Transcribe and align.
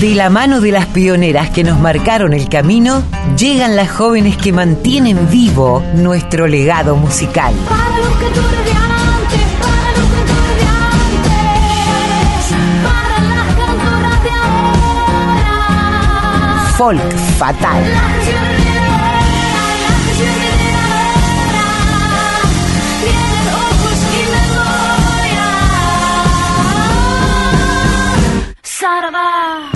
De 0.00 0.14
la 0.14 0.30
mano 0.30 0.60
de 0.60 0.70
las 0.70 0.86
pioneras 0.86 1.50
que 1.50 1.64
nos 1.64 1.80
marcaron 1.80 2.32
el 2.32 2.48
camino, 2.48 3.02
llegan 3.36 3.74
las 3.74 3.90
jóvenes 3.90 4.36
que 4.36 4.52
mantienen 4.52 5.28
vivo 5.28 5.82
nuestro 5.96 6.46
legado 6.46 6.94
musical. 6.94 7.52
Para 7.68 7.98
los 7.98 8.16
cantores 8.16 8.64
de 8.64 8.70
antes, 8.70 9.40
para 9.60 9.90
los 9.98 10.06
cantores 10.14 10.54
de 10.56 10.66
antes, 10.78 12.54
para 12.84 13.18
las 13.34 13.54
cantoras 13.56 14.22
de 14.22 14.30
ahora. 14.30 15.02
Folk 16.76 17.12
Fatal. 17.36 17.82
La 29.10 29.67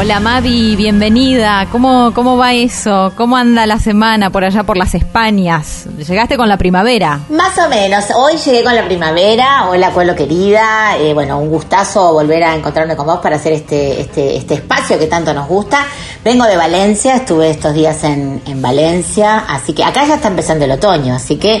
Hola 0.00 0.20
Mavi, 0.20 0.76
bienvenida. 0.76 1.66
¿Cómo, 1.72 2.12
¿Cómo 2.14 2.36
va 2.36 2.54
eso? 2.54 3.12
¿Cómo 3.16 3.36
anda 3.36 3.66
la 3.66 3.80
semana 3.80 4.30
por 4.30 4.44
allá 4.44 4.62
por 4.62 4.76
las 4.76 4.94
Españas? 4.94 5.88
Llegaste 5.96 6.36
con 6.36 6.48
la 6.48 6.56
primavera. 6.56 7.18
Más 7.30 7.58
o 7.58 7.68
menos, 7.68 8.04
hoy 8.14 8.36
llegué 8.36 8.62
con 8.62 8.76
la 8.76 8.84
primavera, 8.84 9.68
hola 9.68 9.90
Cuelo 9.90 10.14
querida, 10.14 10.96
eh, 10.98 11.14
bueno, 11.14 11.40
un 11.40 11.48
gustazo 11.48 12.12
volver 12.12 12.44
a 12.44 12.54
encontrarme 12.54 12.94
con 12.94 13.06
vos 13.06 13.18
para 13.18 13.34
hacer 13.34 13.54
este, 13.54 14.00
este, 14.00 14.36
este 14.36 14.54
espacio 14.54 15.00
que 15.00 15.08
tanto 15.08 15.34
nos 15.34 15.48
gusta. 15.48 15.84
Vengo 16.24 16.44
de 16.44 16.56
Valencia, 16.56 17.16
estuve 17.16 17.50
estos 17.50 17.74
días 17.74 18.04
en, 18.04 18.40
en 18.46 18.62
Valencia, 18.62 19.46
así 19.48 19.72
que 19.72 19.82
acá 19.82 20.06
ya 20.06 20.14
está 20.14 20.28
empezando 20.28 20.64
el 20.64 20.70
otoño, 20.70 21.16
así 21.16 21.38
que 21.38 21.60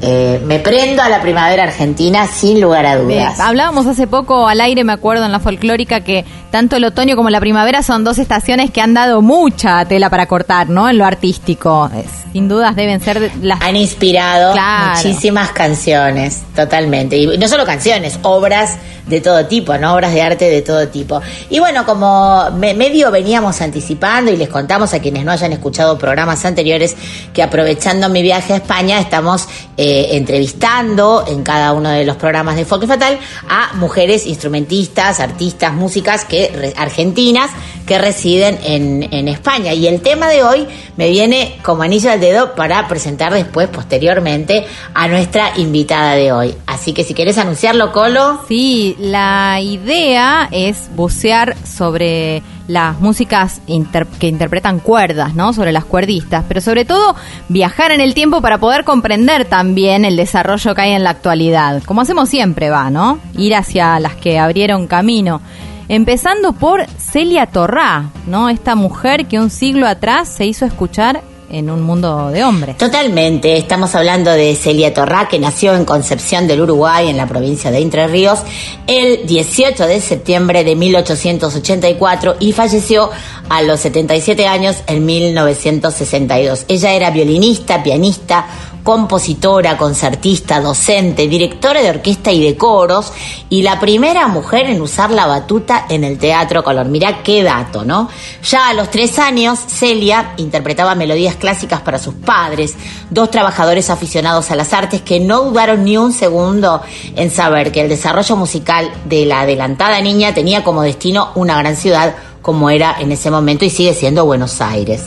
eh, 0.00 0.40
me 0.44 0.60
prendo 0.60 1.02
a 1.02 1.08
la 1.08 1.20
primavera 1.20 1.64
argentina 1.64 2.28
sin 2.28 2.60
lugar 2.60 2.86
a 2.86 2.96
dudas. 2.96 3.40
hablábamos 3.40 3.84
hace 3.86 4.06
poco 4.06 4.46
al 4.46 4.60
aire, 4.60 4.84
me 4.84 4.92
acuerdo, 4.92 5.24
en 5.24 5.32
la 5.32 5.40
folclórica, 5.40 6.02
que 6.02 6.24
tanto 6.50 6.76
el 6.76 6.84
otoño 6.84 7.14
como 7.16 7.30
la 7.30 7.40
primavera 7.40 7.82
son 7.82 8.04
dos 8.04 8.18
estaciones 8.18 8.70
que 8.70 8.80
han 8.80 8.94
dado 8.94 9.20
mucha 9.22 9.84
tela 9.84 10.08
para 10.10 10.26
cortar, 10.26 10.68
¿no? 10.68 10.88
En 10.88 10.98
lo 10.98 11.04
artístico. 11.04 11.90
Sin 12.32 12.48
dudas 12.48 12.74
deben 12.76 13.00
ser 13.00 13.30
las... 13.42 13.60
Han 13.62 13.76
inspirado 13.76 14.52
Claro. 14.52 14.96
muchísimas 14.96 15.50
canciones, 15.50 16.42
totalmente. 16.54 17.16
Y 17.16 17.38
no 17.38 17.48
solo 17.48 17.64
canciones, 17.64 18.18
obras 18.22 18.76
de 19.06 19.22
todo 19.22 19.46
tipo, 19.46 19.76
¿no? 19.78 19.94
Obras 19.94 20.12
de 20.12 20.20
arte 20.20 20.50
de 20.50 20.60
todo 20.60 20.86
tipo. 20.88 21.22
Y 21.48 21.58
bueno, 21.60 21.86
como 21.86 22.50
me- 22.58 22.74
medio 22.74 23.10
veníamos 23.10 23.60
anticipando 23.62 24.30
y 24.30 24.36
les 24.36 24.50
contamos 24.50 24.92
a 24.92 25.00
quienes 25.00 25.24
no 25.24 25.32
hayan 25.32 25.52
escuchado 25.52 25.96
programas 25.96 26.44
anteriores 26.44 26.94
que 27.32 27.42
aprovechando 27.42 28.10
mi 28.10 28.20
viaje 28.20 28.52
a 28.52 28.56
España 28.56 28.98
estamos 29.00 29.48
eh, 29.78 30.08
entrevistando 30.12 31.24
en 31.26 31.42
cada 31.42 31.72
uno 31.72 31.88
de 31.88 32.04
los 32.04 32.16
programas 32.16 32.56
de 32.56 32.66
Folk 32.66 32.86
Fatal 32.86 33.18
a 33.48 33.72
mujeres 33.76 34.26
instrumentistas, 34.26 35.20
artistas, 35.20 35.72
músicas 35.72 36.26
que 36.26 36.37
argentinas 36.76 37.50
que 37.86 37.98
residen 37.98 38.58
en, 38.64 39.08
en 39.12 39.28
España. 39.28 39.72
Y 39.72 39.86
el 39.86 40.02
tema 40.02 40.28
de 40.28 40.42
hoy 40.42 40.66
me 40.96 41.08
viene 41.08 41.58
como 41.62 41.82
anillo 41.82 42.10
al 42.10 42.20
dedo 42.20 42.54
para 42.54 42.86
presentar 42.86 43.32
después, 43.32 43.68
posteriormente, 43.68 44.66
a 44.92 45.08
nuestra 45.08 45.52
invitada 45.56 46.14
de 46.14 46.32
hoy. 46.32 46.54
Así 46.66 46.92
que 46.92 47.02
si 47.04 47.14
querés 47.14 47.38
anunciarlo, 47.38 47.92
Colo. 47.92 48.40
Sí, 48.46 48.94
la 48.98 49.58
idea 49.62 50.48
es 50.50 50.90
bucear 50.94 51.56
sobre 51.66 52.42
las 52.66 53.00
músicas 53.00 53.62
inter- 53.66 54.06
que 54.06 54.26
interpretan 54.26 54.80
cuerdas, 54.80 55.34
¿no? 55.34 55.54
Sobre 55.54 55.72
las 55.72 55.86
cuerdistas, 55.86 56.44
pero 56.46 56.60
sobre 56.60 56.84
todo 56.84 57.16
viajar 57.48 57.92
en 57.92 58.02
el 58.02 58.12
tiempo 58.12 58.42
para 58.42 58.58
poder 58.58 58.84
comprender 58.84 59.46
también 59.46 60.04
el 60.04 60.16
desarrollo 60.16 60.74
que 60.74 60.82
hay 60.82 60.92
en 60.92 61.02
la 61.04 61.08
actualidad. 61.10 61.82
Como 61.84 62.02
hacemos 62.02 62.28
siempre, 62.28 62.68
va, 62.68 62.90
¿no? 62.90 63.18
Ir 63.38 63.54
hacia 63.54 63.98
las 64.00 64.16
que 64.16 64.38
abrieron 64.38 64.86
camino. 64.86 65.40
Empezando 65.88 66.52
por 66.52 66.86
Celia 66.98 67.46
Torrá, 67.46 68.10
¿no? 68.26 68.50
Esta 68.50 68.74
mujer 68.74 69.26
que 69.26 69.38
un 69.38 69.48
siglo 69.48 69.86
atrás 69.86 70.28
se 70.28 70.44
hizo 70.44 70.66
escuchar 70.66 71.22
en 71.50 71.70
un 71.70 71.82
mundo 71.82 72.30
de 72.30 72.44
hombres. 72.44 72.76
Totalmente, 72.76 73.56
estamos 73.56 73.94
hablando 73.94 74.30
de 74.30 74.54
Celia 74.54 74.92
Torrá, 74.92 75.28
que 75.28 75.38
nació 75.38 75.74
en 75.74 75.84
Concepción 75.84 76.46
del 76.46 76.60
Uruguay, 76.60 77.08
en 77.08 77.16
la 77.16 77.26
provincia 77.26 77.70
de 77.70 77.78
Entre 77.78 78.06
Ríos, 78.06 78.40
el 78.86 79.26
18 79.26 79.86
de 79.86 80.00
septiembre 80.00 80.62
de 80.64 80.76
1884 80.76 82.36
y 82.40 82.52
falleció 82.52 83.10
a 83.48 83.62
los 83.62 83.80
77 83.80 84.46
años 84.46 84.76
en 84.86 85.06
1962. 85.06 86.66
Ella 86.68 86.92
era 86.92 87.10
violinista, 87.10 87.82
pianista, 87.82 88.46
compositora, 88.82 89.76
concertista, 89.76 90.60
docente, 90.60 91.28
directora 91.28 91.82
de 91.82 91.90
orquesta 91.90 92.32
y 92.32 92.42
de 92.42 92.56
coros 92.56 93.12
y 93.50 93.62
la 93.62 93.78
primera 93.80 94.28
mujer 94.28 94.66
en 94.66 94.80
usar 94.80 95.10
la 95.10 95.26
batuta 95.26 95.86
en 95.88 96.04
el 96.04 96.18
Teatro 96.18 96.64
Color. 96.64 96.86
Mirá 96.86 97.22
qué 97.22 97.42
dato, 97.42 97.84
¿no? 97.84 98.08
Ya 98.42 98.68
a 98.68 98.74
los 98.74 98.90
tres 98.90 99.18
años, 99.18 99.58
Celia 99.58 100.32
interpretaba 100.36 100.94
melodías 100.94 101.36
clásicas 101.36 101.80
para 101.80 101.98
sus 101.98 102.14
padres, 102.14 102.76
dos 103.10 103.30
trabajadores 103.30 103.90
aficionados 103.90 104.50
a 104.50 104.56
las 104.56 104.72
artes 104.72 105.02
que 105.02 105.20
no 105.20 105.42
dudaron 105.42 105.84
ni 105.84 105.96
un 105.96 106.12
segundo 106.12 106.82
en 107.16 107.30
saber 107.30 107.72
que 107.72 107.82
el 107.82 107.88
desarrollo 107.88 108.36
musical 108.36 108.90
de 109.04 109.26
la 109.26 109.40
adelantada 109.40 110.00
niña 110.00 110.34
tenía 110.34 110.64
como 110.64 110.82
destino 110.82 111.30
una 111.34 111.58
gran 111.58 111.76
ciudad 111.76 112.14
como 112.42 112.70
era 112.70 112.96
en 112.98 113.12
ese 113.12 113.30
momento 113.30 113.64
y 113.64 113.70
sigue 113.70 113.92
siendo 113.92 114.24
Buenos 114.24 114.60
Aires. 114.60 115.02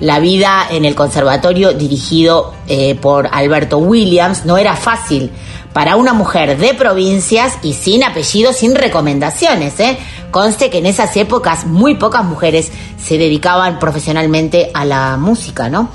La 0.00 0.18
vida 0.18 0.66
en 0.70 0.84
el 0.84 0.94
conservatorio 0.94 1.72
dirigido 1.72 2.52
eh, 2.66 2.94
por 2.94 3.28
Alberto 3.32 3.78
Williams 3.78 4.44
no 4.44 4.56
era 4.56 4.76
fácil 4.76 5.30
para 5.72 5.96
una 5.96 6.12
mujer 6.12 6.56
de 6.56 6.72
provincias 6.74 7.58
y 7.62 7.72
sin 7.72 8.04
apellido, 8.04 8.52
sin 8.52 8.74
recomendaciones. 8.74 9.78
¿eh? 9.80 9.98
Conste 10.30 10.70
que 10.70 10.78
en 10.78 10.86
esas 10.86 11.16
épocas 11.16 11.66
muy 11.66 11.96
pocas 11.96 12.24
mujeres 12.24 12.70
se 12.96 13.18
dedicaban 13.18 13.78
profesionalmente 13.78 14.70
a 14.72 14.84
la 14.84 15.16
música, 15.16 15.68
¿no? 15.68 15.90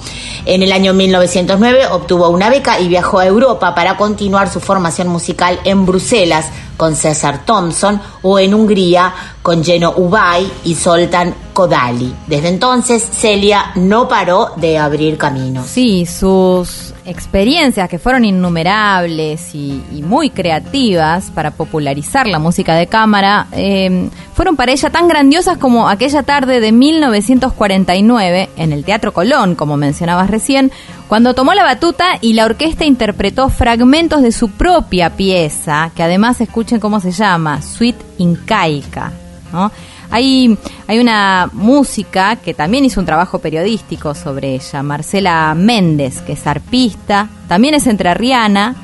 En 0.46 0.64
el 0.64 0.72
año 0.72 0.94
1909 0.94 1.88
obtuvo 1.92 2.30
una 2.30 2.50
beca 2.50 2.80
y 2.80 2.88
viajó 2.88 3.20
a 3.20 3.26
Europa 3.26 3.74
para 3.74 3.98
continuar 3.98 4.50
su 4.50 4.60
formación 4.60 5.08
musical 5.08 5.60
en 5.64 5.86
Bruselas 5.86 6.48
con 6.80 6.96
César 6.96 7.44
Thompson 7.46 8.00
o 8.22 8.40
en 8.40 8.54
Hungría 8.54 9.14
con 9.42 9.66
Geno 9.66 9.94
Ubay 9.98 10.50
y 10.64 10.76
Soltan 10.76 11.36
Kodali. 11.52 12.16
Desde 12.26 12.48
entonces 12.48 13.04
Celia 13.04 13.72
no 13.76 14.08
paró 14.08 14.52
de 14.56 14.78
abrir 14.78 15.18
caminos. 15.18 15.68
Sí, 15.68 16.06
sus 16.06 16.94
experiencias 17.04 17.90
que 17.90 18.00
fueron 18.00 18.24
innumerables 18.24 19.54
y, 19.56 19.84
muy 20.04 20.30
creativas 20.30 21.32
para 21.32 21.52
popularizar 21.52 22.28
la 22.28 22.40
música 22.40 22.74
de 22.76 22.88
cámara 22.88 23.48
eh, 23.52 24.10
fueron 24.34 24.56
para 24.56 24.72
ella 24.72 24.90
tan 24.90 25.10
grandiosas 25.10 25.58
como 25.58 25.90
aquella 25.90 26.24
tarde 26.24 26.62
de 26.62 26.72
1949 26.72 28.50
en 28.56 28.72
el 28.72 28.86
Teatro 28.86 29.14
Colón, 29.14 29.56
como 29.56 29.76
mencionabas 29.76 30.30
recién, 30.30 30.72
cuando 31.10 31.34
tomó 31.34 31.56
la 31.56 31.64
batuta 31.64 32.20
y 32.22 32.34
la 32.34 32.46
orquesta 32.46 32.86
interpretó 32.86 33.50
fragmentos 33.50 34.22
de 34.22 34.32
su 34.32 34.52
propia 34.52 35.10
pieza, 35.18 35.92
que 35.96 36.04
además 36.04 36.40
escuchen 36.40 36.80
cómo 36.80 37.00
se 37.00 37.12
llama, 37.12 37.64
Suite 37.64 38.06
Incaica, 38.20 39.12
¿no? 39.52 39.72
Hay, 40.12 40.56
hay 40.86 41.00
una 41.00 41.50
música 41.52 42.36
que 42.36 42.54
también 42.54 42.86
hizo 42.86 43.00
un 43.00 43.08
trabajo 43.08 43.40
periodístico 43.40 44.14
sobre 44.14 44.54
ella, 44.54 44.84
Marcela 44.84 45.56
Méndez, 45.56 46.22
que 46.22 46.34
es 46.34 46.46
arpista, 46.46 47.28
también 47.48 47.74
es 47.74 47.88
entrerriana, 47.88 48.76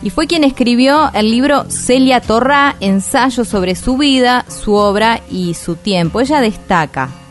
y 0.00 0.10
fue 0.10 0.28
quien 0.28 0.44
escribió 0.44 1.10
el 1.12 1.28
libro 1.28 1.68
Celia 1.68 2.20
Torrá, 2.20 2.76
ensayo 2.78 3.44
sobre 3.44 3.74
su 3.74 3.96
vida, 3.96 4.44
su 4.48 4.74
obra 4.74 5.22
y 5.28 5.54
su 5.54 5.74
tiempo. 5.74 6.20
Ella 6.20 6.40
destaca 6.40 7.23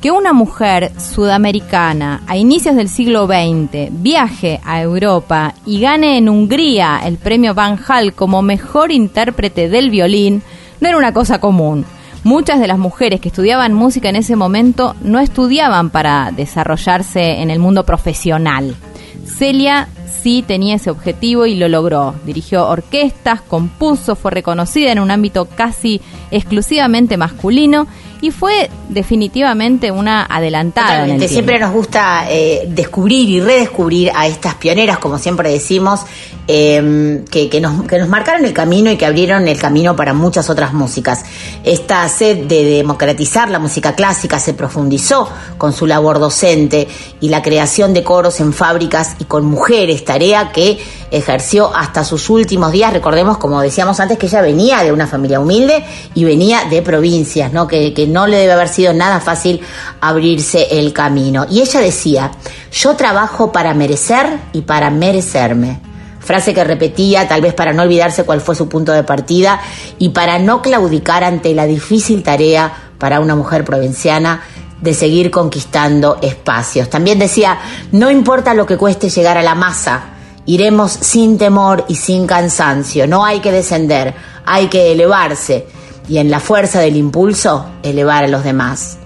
que 0.00 0.10
una 0.10 0.32
mujer 0.32 0.92
sudamericana 1.00 2.22
a 2.26 2.36
inicios 2.36 2.76
del 2.76 2.88
siglo 2.88 3.26
XX 3.26 3.88
viaje 3.90 4.60
a 4.64 4.80
Europa 4.80 5.54
y 5.66 5.80
gane 5.80 6.18
en 6.18 6.28
Hungría 6.28 7.00
el 7.04 7.18
premio 7.18 7.54
Van 7.54 7.78
Hal 7.86 8.14
como 8.14 8.42
mejor 8.42 8.92
intérprete 8.92 9.68
del 9.68 9.90
violín 9.90 10.42
no 10.80 10.88
era 10.88 10.98
una 10.98 11.12
cosa 11.12 11.40
común. 11.40 11.84
Muchas 12.24 12.60
de 12.60 12.66
las 12.66 12.78
mujeres 12.78 13.20
que 13.20 13.28
estudiaban 13.28 13.74
música 13.74 14.08
en 14.08 14.16
ese 14.16 14.36
momento 14.36 14.94
no 15.02 15.18
estudiaban 15.18 15.90
para 15.90 16.30
desarrollarse 16.30 17.40
en 17.40 17.50
el 17.50 17.58
mundo 17.58 17.84
profesional. 17.84 18.76
Celia 19.24 19.88
sí 20.22 20.44
tenía 20.46 20.76
ese 20.76 20.90
objetivo 20.90 21.46
y 21.46 21.54
lo 21.54 21.68
logró. 21.68 22.14
Dirigió 22.24 22.68
orquestas, 22.68 23.40
compuso, 23.40 24.16
fue 24.16 24.30
reconocida 24.30 24.92
en 24.92 24.98
un 24.98 25.10
ámbito 25.10 25.46
casi 25.46 26.00
exclusivamente 26.30 27.16
masculino 27.16 27.86
y 28.20 28.30
fue 28.30 28.70
definitivamente 28.88 29.90
una 29.90 30.24
adelantada. 30.24 31.04
en 31.04 31.22
el. 31.22 31.28
Siempre 31.28 31.58
nos 31.58 31.72
gusta 31.72 32.26
eh, 32.28 32.66
descubrir 32.68 33.28
y 33.28 33.40
redescubrir 33.40 34.10
a 34.14 34.26
estas 34.26 34.54
pioneras, 34.54 34.98
como 34.98 35.18
siempre 35.18 35.50
decimos, 35.50 36.00
eh, 36.48 37.24
que, 37.30 37.48
que 37.48 37.60
nos, 37.60 37.84
que 37.84 37.98
nos 37.98 38.08
marcaron 38.08 38.44
el 38.44 38.52
camino 38.52 38.90
y 38.90 38.96
que 38.96 39.06
abrieron 39.06 39.46
el 39.46 39.58
camino 39.58 39.94
para 39.94 40.14
muchas 40.14 40.50
otras 40.50 40.72
músicas. 40.72 41.24
Esta 41.62 42.08
sed 42.08 42.46
de 42.46 42.64
democratizar 42.64 43.50
la 43.50 43.58
música 43.58 43.94
clásica 43.94 44.38
se 44.40 44.54
profundizó 44.54 45.28
con 45.58 45.72
su 45.72 45.86
labor 45.86 46.18
docente 46.18 46.88
y 47.20 47.28
la 47.28 47.42
creación 47.42 47.94
de 47.94 48.02
coros 48.02 48.40
en 48.40 48.52
fábricas 48.52 49.16
y 49.18 49.24
con 49.24 49.44
mujeres, 49.44 50.04
tarea 50.04 50.50
que 50.52 50.78
ejerció 51.10 51.74
hasta 51.74 52.04
sus 52.04 52.28
últimos 52.30 52.72
días. 52.72 52.92
Recordemos, 52.92 53.38
como 53.38 53.60
decíamos 53.60 54.00
antes, 54.00 54.18
que 54.18 54.26
ella 54.26 54.40
venía 54.40 54.82
de 54.82 54.92
una 54.92 55.06
familia 55.06 55.40
humilde 55.40 55.84
y 56.14 56.24
venía 56.24 56.64
de 56.64 56.82
provincias, 56.82 57.52
¿no? 57.52 57.66
Que, 57.66 57.94
que 57.94 58.06
no 58.06 58.26
le 58.26 58.38
debe 58.38 58.52
haber 58.52 58.68
sido 58.68 58.92
nada 58.92 59.20
fácil 59.20 59.60
abrirse 60.00 60.78
el 60.78 60.92
camino. 60.92 61.46
Y 61.48 61.60
ella 61.60 61.80
decía, 61.80 62.30
yo 62.72 62.96
trabajo 62.96 63.52
para 63.52 63.74
merecer 63.74 64.38
y 64.52 64.62
para 64.62 64.90
merecerme 64.90 65.80
frase 66.28 66.52
que 66.52 66.62
repetía 66.62 67.26
tal 67.26 67.40
vez 67.40 67.54
para 67.54 67.72
no 67.72 67.84
olvidarse 67.84 68.24
cuál 68.24 68.42
fue 68.42 68.54
su 68.54 68.68
punto 68.68 68.92
de 68.92 69.02
partida 69.02 69.62
y 69.98 70.10
para 70.10 70.38
no 70.38 70.60
claudicar 70.60 71.24
ante 71.24 71.54
la 71.54 71.64
difícil 71.64 72.22
tarea 72.22 72.70
para 72.98 73.20
una 73.20 73.34
mujer 73.34 73.64
provinciana 73.64 74.42
de 74.80 74.92
seguir 74.92 75.30
conquistando 75.30 76.18
espacios. 76.20 76.90
También 76.90 77.18
decía, 77.18 77.58
no 77.92 78.10
importa 78.10 78.52
lo 78.52 78.66
que 78.66 78.76
cueste 78.76 79.08
llegar 79.08 79.38
a 79.38 79.42
la 79.42 79.54
masa, 79.54 80.17
iremos 80.48 80.92
sin 80.92 81.36
temor 81.36 81.84
y 81.88 81.96
sin 81.96 82.26
cansancio, 82.26 83.06
no 83.06 83.22
hay 83.26 83.40
que 83.40 83.52
descender, 83.52 84.14
hay 84.46 84.68
que 84.68 84.92
elevarse 84.92 85.66
y 86.08 86.16
en 86.16 86.30
la 86.30 86.40
fuerza 86.40 86.80
del 86.80 86.96
impulso 86.96 87.66
elevar 87.82 88.24
a 88.24 88.28
los 88.28 88.44
demás. 88.44 88.96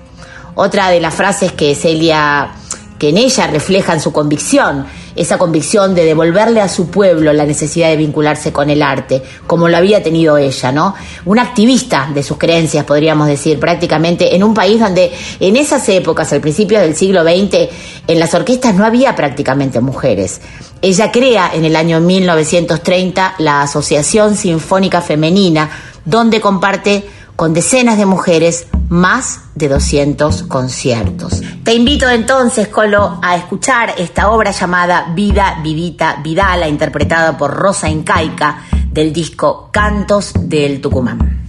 Otra 0.55 0.89
de 0.91 1.01
las 1.01 1.15
frases 1.15 1.51
que 1.51 1.75
Celia 1.75 2.53
que 2.97 3.09
en 3.09 3.19
ella 3.19 3.49
reflejan 3.49 4.01
su 4.01 4.13
convicción, 4.13 4.87
esa 5.17 5.39
convicción 5.39 5.95
de 5.95 6.05
devolverle 6.05 6.61
a 6.61 6.69
su 6.69 6.89
pueblo 6.89 7.33
la 7.33 7.45
necesidad 7.45 7.89
de 7.89 7.97
vincularse 7.97 8.53
con 8.53 8.71
el 8.71 8.83
arte, 8.83 9.23
como 9.47 9.69
lo 9.69 9.77
había 9.77 10.03
tenido 10.03 10.37
ella, 10.37 10.73
¿no? 10.73 10.95
Una 11.25 11.43
activista 11.43 12.11
de 12.15 12.23
sus 12.23 12.39
creencias, 12.39 12.85
podríamos 12.85 13.27
decir, 13.27 13.59
prácticamente 13.59 14.35
en 14.35 14.45
un 14.45 14.55
país 14.55 14.81
donde 14.81 15.13
en 15.41 15.57
esas 15.57 15.89
épocas, 15.89 16.33
al 16.33 16.41
principio 16.41 16.81
del 16.81 16.97
siglo 16.97 17.23
XX, 17.23 17.69
en 18.07 18.19
las 18.19 18.35
orquestas 18.35 18.75
no 18.75 18.85
había 18.85 19.15
prácticamente 19.15 19.81
mujeres. 19.81 20.41
Ella 20.81 21.13
crea 21.13 21.51
en 21.55 21.65
el 21.65 21.77
año 21.77 22.01
1930 22.01 23.37
la 23.39 23.63
Asociación 23.63 24.37
Sinfónica 24.37 25.01
Femenina, 25.01 25.71
donde 26.05 26.41
comparte 26.41 27.05
con 27.43 27.55
decenas 27.55 27.99
de 27.99 28.07
mujeres 28.07 28.69
más 28.89 29.41
de 29.57 29.69
200 29.69 30.45
conciertos. 30.45 31.43
Te 31.65 31.75
invito 31.75 32.09
entonces, 32.09 32.69
Colo, 32.69 33.19
a 33.21 33.35
escuchar 33.35 33.95
esta 33.99 34.31
obra 34.31 34.53
llamada 34.53 35.11
Vida, 35.13 35.59
Vidita, 35.61 36.21
Vidala, 36.23 36.69
interpretada 36.69 37.37
por 37.37 37.53
Rosa 37.53 37.89
Incaica 37.89 38.63
del 38.93 39.13
disco 39.13 39.71
Cantos 39.73 40.35
del 40.39 40.81
Tucumán. 40.81 41.43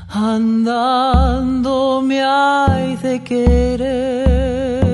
andando 0.08 1.51
me 2.00 2.22
hay 2.22 2.96
de 2.96 3.22
querer, 3.22 4.86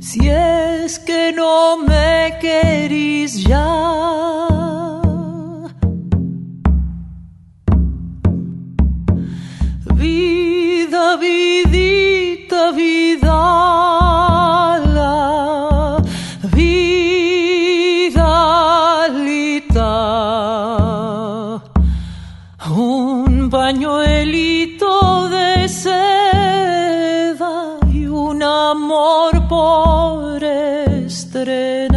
si 0.00 0.28
es 0.28 0.98
que 1.00 1.32
no 1.32 1.78
me 1.78 2.38
querís 2.40 3.44
ya. 3.44 4.11
Por 29.52 30.42
estrenar. 30.42 31.91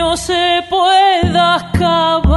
No 0.00 0.16
se 0.16 0.64
pueda 0.70 1.56
acabar. 1.56 2.29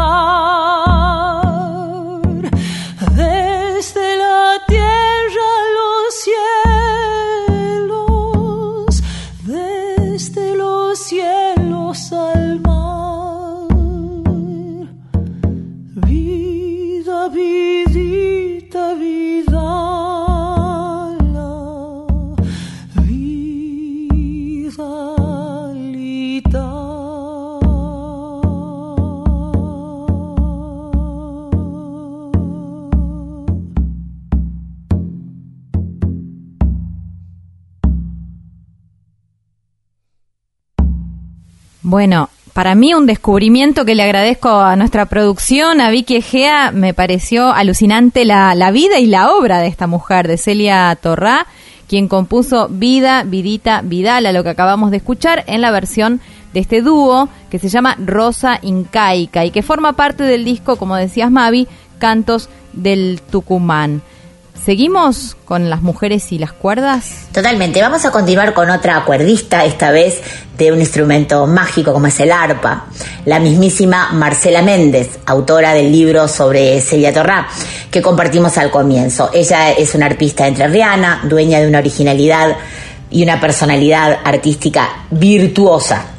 Bueno, 41.93 42.31
para 42.53 42.73
mí 42.73 42.95
un 42.95 43.05
descubrimiento 43.05 43.85
que 43.85 43.93
le 43.93 44.01
agradezco 44.01 44.49
a 44.49 44.75
nuestra 44.75 45.05
producción, 45.05 45.79
a 45.79 45.91
Vicky 45.91 46.15
Egea, 46.15 46.71
me 46.71 46.95
pareció 46.95 47.53
alucinante 47.53 48.25
la, 48.25 48.55
la 48.55 48.71
vida 48.71 48.97
y 48.97 49.05
la 49.05 49.31
obra 49.31 49.59
de 49.59 49.67
esta 49.67 49.85
mujer, 49.85 50.27
de 50.27 50.37
Celia 50.39 50.97
Torrá, 50.99 51.45
quien 51.87 52.07
compuso 52.07 52.67
Vida, 52.67 53.21
Vidita, 53.21 53.81
Vidala, 53.83 54.31
lo 54.31 54.43
que 54.43 54.49
acabamos 54.49 54.89
de 54.89 54.97
escuchar 54.97 55.43
en 55.45 55.61
la 55.61 55.69
versión 55.69 56.19
de 56.51 56.61
este 56.61 56.81
dúo 56.81 57.29
que 57.51 57.59
se 57.59 57.69
llama 57.69 57.95
Rosa 58.03 58.57
Incaica 58.63 59.45
y 59.45 59.51
que 59.51 59.61
forma 59.61 59.93
parte 59.93 60.23
del 60.23 60.45
disco, 60.45 60.77
como 60.77 60.95
decías 60.95 61.29
Mavi, 61.29 61.67
Cantos 61.99 62.49
del 62.73 63.21
Tucumán. 63.29 64.01
¿Seguimos 64.61 65.35
con 65.43 65.69
las 65.69 65.81
mujeres 65.81 66.31
y 66.31 66.39
las 66.39 66.53
cuerdas? 66.53 67.27
Totalmente. 67.33 67.81
Vamos 67.81 68.05
a 68.05 68.11
continuar 68.11 68.53
con 68.53 68.69
otra 68.69 69.03
cuerdista, 69.03 69.65
esta 69.65 69.91
vez 69.91 70.21
de 70.57 70.71
un 70.71 70.79
instrumento 70.79 71.45
mágico 71.47 71.91
como 71.91 72.07
es 72.07 72.19
el 72.21 72.31
arpa. 72.31 72.85
La 73.25 73.39
mismísima 73.39 74.11
Marcela 74.13 74.61
Méndez, 74.61 75.19
autora 75.25 75.73
del 75.73 75.91
libro 75.91 76.29
sobre 76.29 76.79
Celia 76.79 77.13
Torrá, 77.13 77.47
que 77.91 78.01
compartimos 78.01 78.57
al 78.57 78.71
comienzo. 78.71 79.31
Ella 79.33 79.71
es 79.71 79.95
una 79.95 80.05
arpista 80.05 80.47
entrerriana, 80.47 81.21
dueña 81.23 81.59
de 81.59 81.67
una 81.67 81.79
originalidad 81.79 82.55
y 83.11 83.23
una 83.23 83.41
personalidad 83.41 84.19
artística 84.23 85.07
virtuosa. 85.11 86.12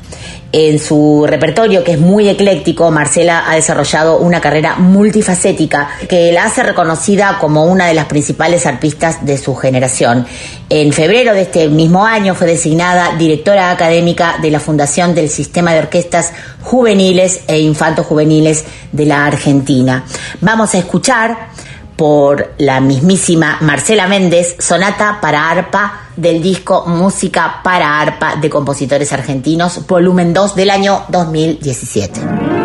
En 0.57 0.79
su 0.79 1.27
repertorio, 1.27 1.83
que 1.83 1.95
es 1.95 1.99
muy 1.99 2.29
ecléctico, 2.29 2.89
Marcela 2.93 3.51
ha 3.51 3.57
desarrollado 3.57 4.19
una 4.19 4.41
carrera 4.41 4.77
multifacética 4.77 5.89
que 6.09 6.31
la 6.31 6.45
hace 6.45 6.63
reconocida 6.63 7.39
como 7.41 7.65
una 7.65 7.89
de 7.89 7.95
las 7.95 8.05
principales 8.05 8.65
arpistas 8.65 9.27
de 9.27 9.37
su 9.37 9.57
generación. 9.57 10.25
En 10.71 10.93
febrero 10.93 11.35
de 11.35 11.43
este 11.43 11.67
mismo 11.67 12.07
año 12.07 12.37
fue 12.37 12.47
designada 12.47 13.17
directora 13.17 13.73
académica 13.73 14.37
de 14.41 14.53
la 14.53 14.61
Fundación 14.61 15.13
del 15.13 15.29
Sistema 15.29 15.73
de 15.73 15.81
Orquestas 15.81 16.33
Juveniles 16.63 17.41
e 17.49 17.59
Infantos 17.59 18.07
Juveniles 18.07 18.65
de 18.93 19.07
la 19.07 19.27
Argentina. 19.27 20.05
Vamos 20.41 20.73
a 20.77 20.79
escuchar 20.79 21.49
por 21.97 22.55
la 22.59 22.81
mismísima 22.81 23.59
Marcela 23.61 24.07
Méndez, 24.07 24.57
Sonata 24.59 25.19
para 25.21 25.51
arpa 25.51 26.09
del 26.17 26.43
disco 26.43 26.85
Música 26.87 27.61
para 27.63 28.01
arpa 28.01 28.37
de 28.37 28.51
compositores 28.51 29.13
argentinos, 29.13 29.87
volumen 29.87 30.33
2 30.33 30.55
del 30.55 30.71
año 30.71 31.05
2017. 31.09 32.63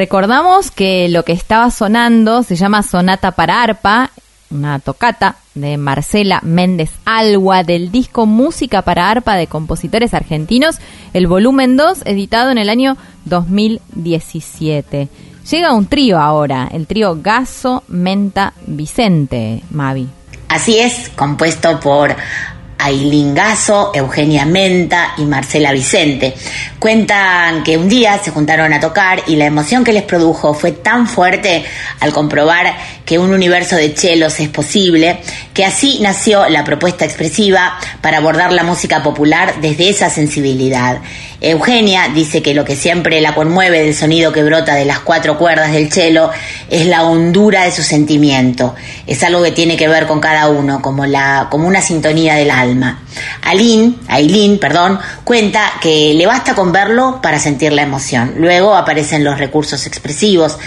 Recordamos 0.00 0.70
que 0.70 1.10
lo 1.10 1.26
que 1.26 1.34
estaba 1.34 1.70
sonando 1.70 2.42
se 2.42 2.56
llama 2.56 2.82
Sonata 2.82 3.32
para 3.32 3.62
arpa, 3.62 4.10
una 4.50 4.78
tocata 4.78 5.36
de 5.54 5.76
Marcela 5.76 6.40
Méndez 6.42 6.90
Algua 7.04 7.64
del 7.64 7.92
disco 7.92 8.24
Música 8.24 8.80
para 8.80 9.10
arpa 9.10 9.36
de 9.36 9.46
compositores 9.46 10.14
argentinos, 10.14 10.78
el 11.12 11.26
volumen 11.26 11.76
2, 11.76 12.06
editado 12.06 12.50
en 12.50 12.56
el 12.56 12.70
año 12.70 12.96
2017. 13.26 15.10
Llega 15.50 15.74
un 15.74 15.84
trío 15.84 16.18
ahora, 16.18 16.66
el 16.72 16.86
trío 16.86 17.18
Gaso 17.20 17.82
Menta 17.86 18.54
Vicente, 18.66 19.62
Mavi. 19.70 20.08
Así 20.48 20.78
es, 20.78 21.10
compuesto 21.10 21.78
por 21.78 22.16
Ailín 22.82 23.34
Gaso, 23.34 23.92
Eugenia 23.94 24.44
Menta 24.44 25.14
y 25.18 25.24
Marcela 25.24 25.72
Vicente. 25.72 26.34
Cuentan 26.78 27.62
que 27.62 27.76
un 27.76 27.88
día 27.88 28.18
se 28.18 28.30
juntaron 28.30 28.72
a 28.72 28.80
tocar 28.80 29.22
y 29.26 29.36
la 29.36 29.44
emoción 29.44 29.84
que 29.84 29.92
les 29.92 30.02
produjo 30.02 30.54
fue 30.54 30.72
tan 30.72 31.06
fuerte 31.06 31.64
al 32.00 32.12
comprobar 32.12 32.74
que 33.04 33.18
un 33.18 33.32
universo 33.32 33.76
de 33.76 33.94
chelos 33.94 34.40
es 34.40 34.48
posible, 34.48 35.20
que 35.52 35.64
así 35.64 35.98
nació 36.00 36.48
la 36.48 36.64
propuesta 36.64 37.04
expresiva 37.04 37.78
para 38.00 38.18
abordar 38.18 38.52
la 38.52 38.62
música 38.62 39.02
popular 39.02 39.54
desde 39.60 39.90
esa 39.90 40.10
sensibilidad. 40.10 41.00
Eugenia 41.40 42.08
dice 42.14 42.42
que 42.42 42.52
lo 42.52 42.64
que 42.64 42.76
siempre 42.76 43.20
la 43.20 43.34
conmueve 43.34 43.82
del 43.82 43.94
sonido 43.94 44.30
que 44.32 44.42
brota 44.42 44.74
de 44.74 44.84
las 44.84 45.00
cuatro 45.00 45.38
cuerdas 45.38 45.72
del 45.72 45.90
cello 45.90 46.30
es 46.68 46.86
la 46.86 47.04
hondura 47.04 47.64
de 47.64 47.72
su 47.72 47.82
sentimiento. 47.82 48.74
Es 49.06 49.22
algo 49.22 49.42
que 49.42 49.52
tiene 49.52 49.76
que 49.76 49.88
ver 49.88 50.06
con 50.06 50.20
cada 50.20 50.48
uno, 50.48 50.82
como, 50.82 51.06
la, 51.06 51.48
como 51.50 51.66
una 51.66 51.80
sintonía 51.80 52.34
del 52.34 52.50
alma. 52.50 53.02
Aline, 53.42 53.94
Aileen, 54.08 54.58
perdón, 54.58 54.98
cuenta 55.24 55.72
que 55.80 56.12
le 56.14 56.26
basta 56.26 56.54
con 56.54 56.72
verlo 56.72 57.20
para 57.22 57.38
sentir 57.38 57.72
la 57.72 57.82
emoción. 57.82 58.34
Luego 58.36 58.76
aparecen 58.76 59.24
los 59.24 59.38
recursos 59.38 59.86
expresivos. 59.86 60.58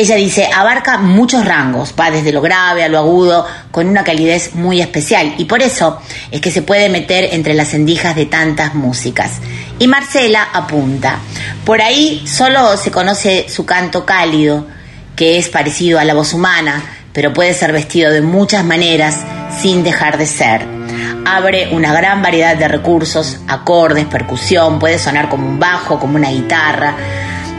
Ella 0.00 0.16
dice, 0.16 0.48
abarca 0.50 0.96
muchos 0.96 1.44
rangos, 1.44 1.92
va 2.00 2.10
desde 2.10 2.32
lo 2.32 2.40
grave 2.40 2.82
a 2.82 2.88
lo 2.88 2.96
agudo, 2.96 3.46
con 3.70 3.86
una 3.86 4.02
calidez 4.02 4.54
muy 4.54 4.80
especial. 4.80 5.34
Y 5.36 5.44
por 5.44 5.60
eso 5.60 6.00
es 6.30 6.40
que 6.40 6.50
se 6.50 6.62
puede 6.62 6.88
meter 6.88 7.34
entre 7.34 7.52
las 7.52 7.74
endijas 7.74 8.16
de 8.16 8.24
tantas 8.24 8.74
músicas. 8.74 9.32
Y 9.78 9.88
Marcela 9.88 10.48
apunta, 10.54 11.18
por 11.66 11.82
ahí 11.82 12.26
solo 12.26 12.78
se 12.78 12.90
conoce 12.90 13.50
su 13.50 13.66
canto 13.66 14.06
cálido, 14.06 14.66
que 15.16 15.36
es 15.36 15.50
parecido 15.50 15.98
a 15.98 16.04
la 16.04 16.14
voz 16.14 16.32
humana, 16.32 16.82
pero 17.12 17.34
puede 17.34 17.52
ser 17.52 17.70
vestido 17.70 18.10
de 18.10 18.22
muchas 18.22 18.64
maneras 18.64 19.18
sin 19.60 19.84
dejar 19.84 20.16
de 20.16 20.24
ser. 20.24 20.66
Abre 21.26 21.74
una 21.74 21.92
gran 21.92 22.22
variedad 22.22 22.56
de 22.56 22.68
recursos, 22.68 23.40
acordes, 23.46 24.06
percusión, 24.06 24.78
puede 24.78 24.98
sonar 24.98 25.28
como 25.28 25.46
un 25.46 25.58
bajo, 25.58 26.00
como 26.00 26.16
una 26.16 26.30
guitarra. 26.30 26.94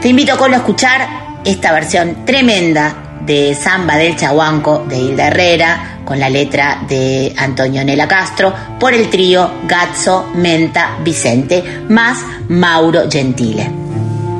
Te 0.00 0.08
invito, 0.08 0.36
Colo, 0.36 0.54
a 0.54 0.58
escuchar 0.58 1.31
esta 1.44 1.72
versión 1.72 2.24
tremenda 2.24 3.20
de 3.26 3.54
Samba 3.54 3.96
del 3.96 4.16
Chahuanco 4.16 4.84
de 4.88 4.98
Hilda 4.98 5.28
Herrera 5.28 6.00
con 6.04 6.18
la 6.18 6.28
letra 6.28 6.82
de 6.88 7.32
Antonio 7.36 7.84
Nela 7.84 8.08
Castro 8.08 8.52
por 8.78 8.92
el 8.92 9.08
trío 9.08 9.48
Gazzo, 9.66 10.30
Menta, 10.34 10.98
Vicente 11.04 11.84
más 11.88 12.18
Mauro 12.48 13.02
Gentile. 13.10 13.70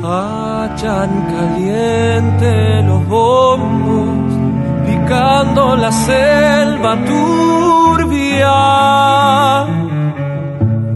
Hachan 0.03 1.27
caliente 1.33 2.83
los 2.83 3.07
bombos, 3.07 4.33
picando 4.85 5.75
la 5.77 5.91
selva 5.91 6.97
turbia. 7.05 8.53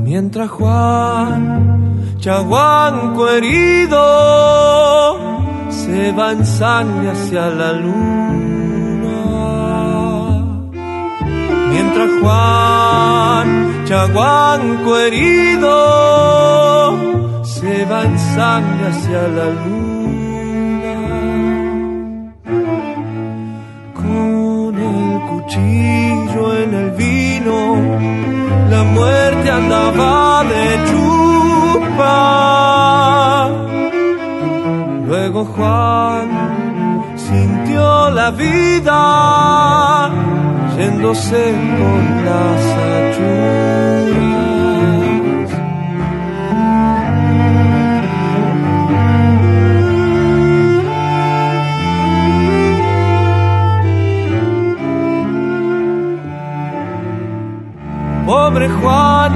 Mientras 0.04 0.50
Juan, 0.50 2.18
Chaguanco 2.20 3.30
herido, 3.30 3.98
se 5.88 6.12
va 6.12 6.28
en 6.34 6.46
sangre 6.46 7.12
hacia 7.12 7.46
la 7.62 7.72
luna. 7.72 9.20
Mientras 11.72 12.10
Juan, 12.22 13.48
Chaguanco 13.86 14.98
herido, 15.06 15.74
se 17.44 17.86
va 17.86 18.00
en 18.04 18.20
sangre 18.36 18.88
hacia 18.92 19.22
la 19.38 19.48
luna. 19.62 20.96
Con 24.02 24.72
el 24.92 25.22
cuchillo 25.30 26.44
en 26.64 26.70
el 26.82 26.90
vino, 27.04 27.60
la 28.74 28.82
muerte 28.96 29.48
andaba 29.50 30.44
de 30.54 30.66
chupa. 30.90 32.28
Luego 35.30 35.44
Juan 35.44 36.30
sintió 37.18 38.10
la 38.12 38.32
vida 38.32 40.10
yéndose 40.78 41.54
por 41.78 42.02
las 42.28 42.62
achuras. 42.96 43.28
Pobre 58.26 58.70
Juan, 58.70 59.34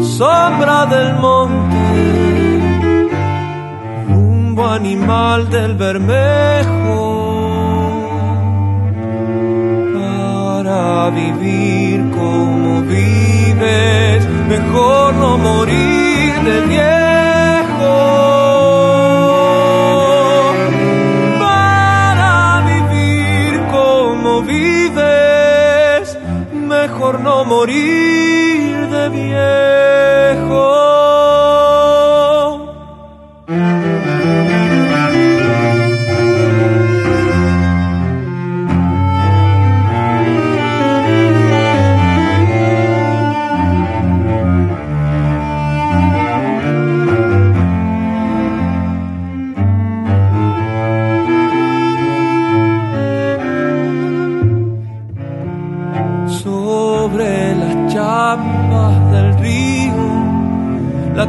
sombra 0.00 0.86
del 0.86 1.14
monte 1.20 2.31
animal 4.66 5.50
del 5.50 5.74
Bermejo 5.74 7.22
para 10.62 11.10
vivir 11.10 12.10
como 12.10 12.82
vives, 12.82 14.26
mejor 14.48 15.14
no 15.14 15.36
morir 15.36 16.34
de 16.48 16.60
viejo. 16.72 17.96
Para 21.38 22.62
vivir 22.70 23.60
como 23.70 24.42
vives, 24.42 26.18
mejor 26.52 27.20
no 27.20 27.44
morir 27.44 28.88
de 28.88 29.08
viejo. 29.08 30.91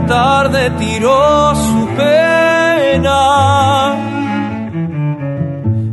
Tarde 0.07 0.71
tiró 0.79 1.53
su 1.55 1.87
pena. 1.95 3.95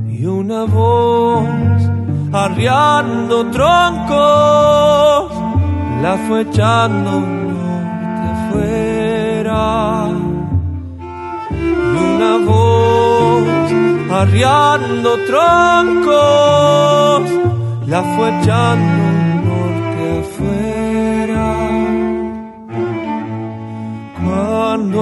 Y 0.08 0.24
una 0.26 0.64
voz 0.64 1.46
arriando 2.32 3.46
troncos 3.50 5.32
la 6.02 6.16
fue 6.26 6.40
echando 6.42 7.20
norte 7.20 8.28
afuera. 8.34 10.08
Y 11.50 11.52
una 12.14 12.34
voz 12.46 13.46
arriando 14.22 15.10
troncos 15.26 17.22
la 17.86 18.02
fue 18.14 18.28
echando 18.40 19.19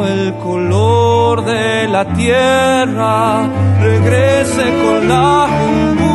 El 0.07 0.35
color 0.35 1.45
de 1.45 1.89
la 1.89 2.05
tierra 2.05 3.49
regrese 3.81 4.65
con 4.83 5.09
las 5.09 5.51
humbunas, 5.51 6.09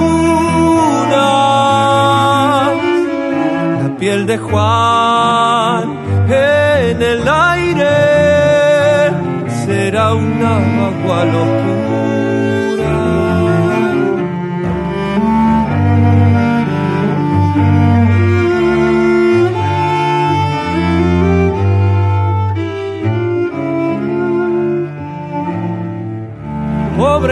la 3.83 3.95
piel 3.97 4.25
de 4.25 4.37
Juan 4.37 5.97
en 6.29 7.01
el 7.01 7.27
aire 7.27 9.11
será 9.65 10.13
una 10.13 10.57
agua 10.57 11.25
locura. 11.25 12.02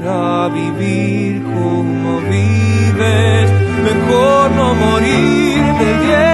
para 0.04 0.48
vivir 0.48 1.42
como 1.42 2.20
vives, 2.20 3.52
mejor 3.88 4.50
no 4.52 4.74
morir 4.74 5.62
de 5.80 6.06
viejo. 6.06 6.31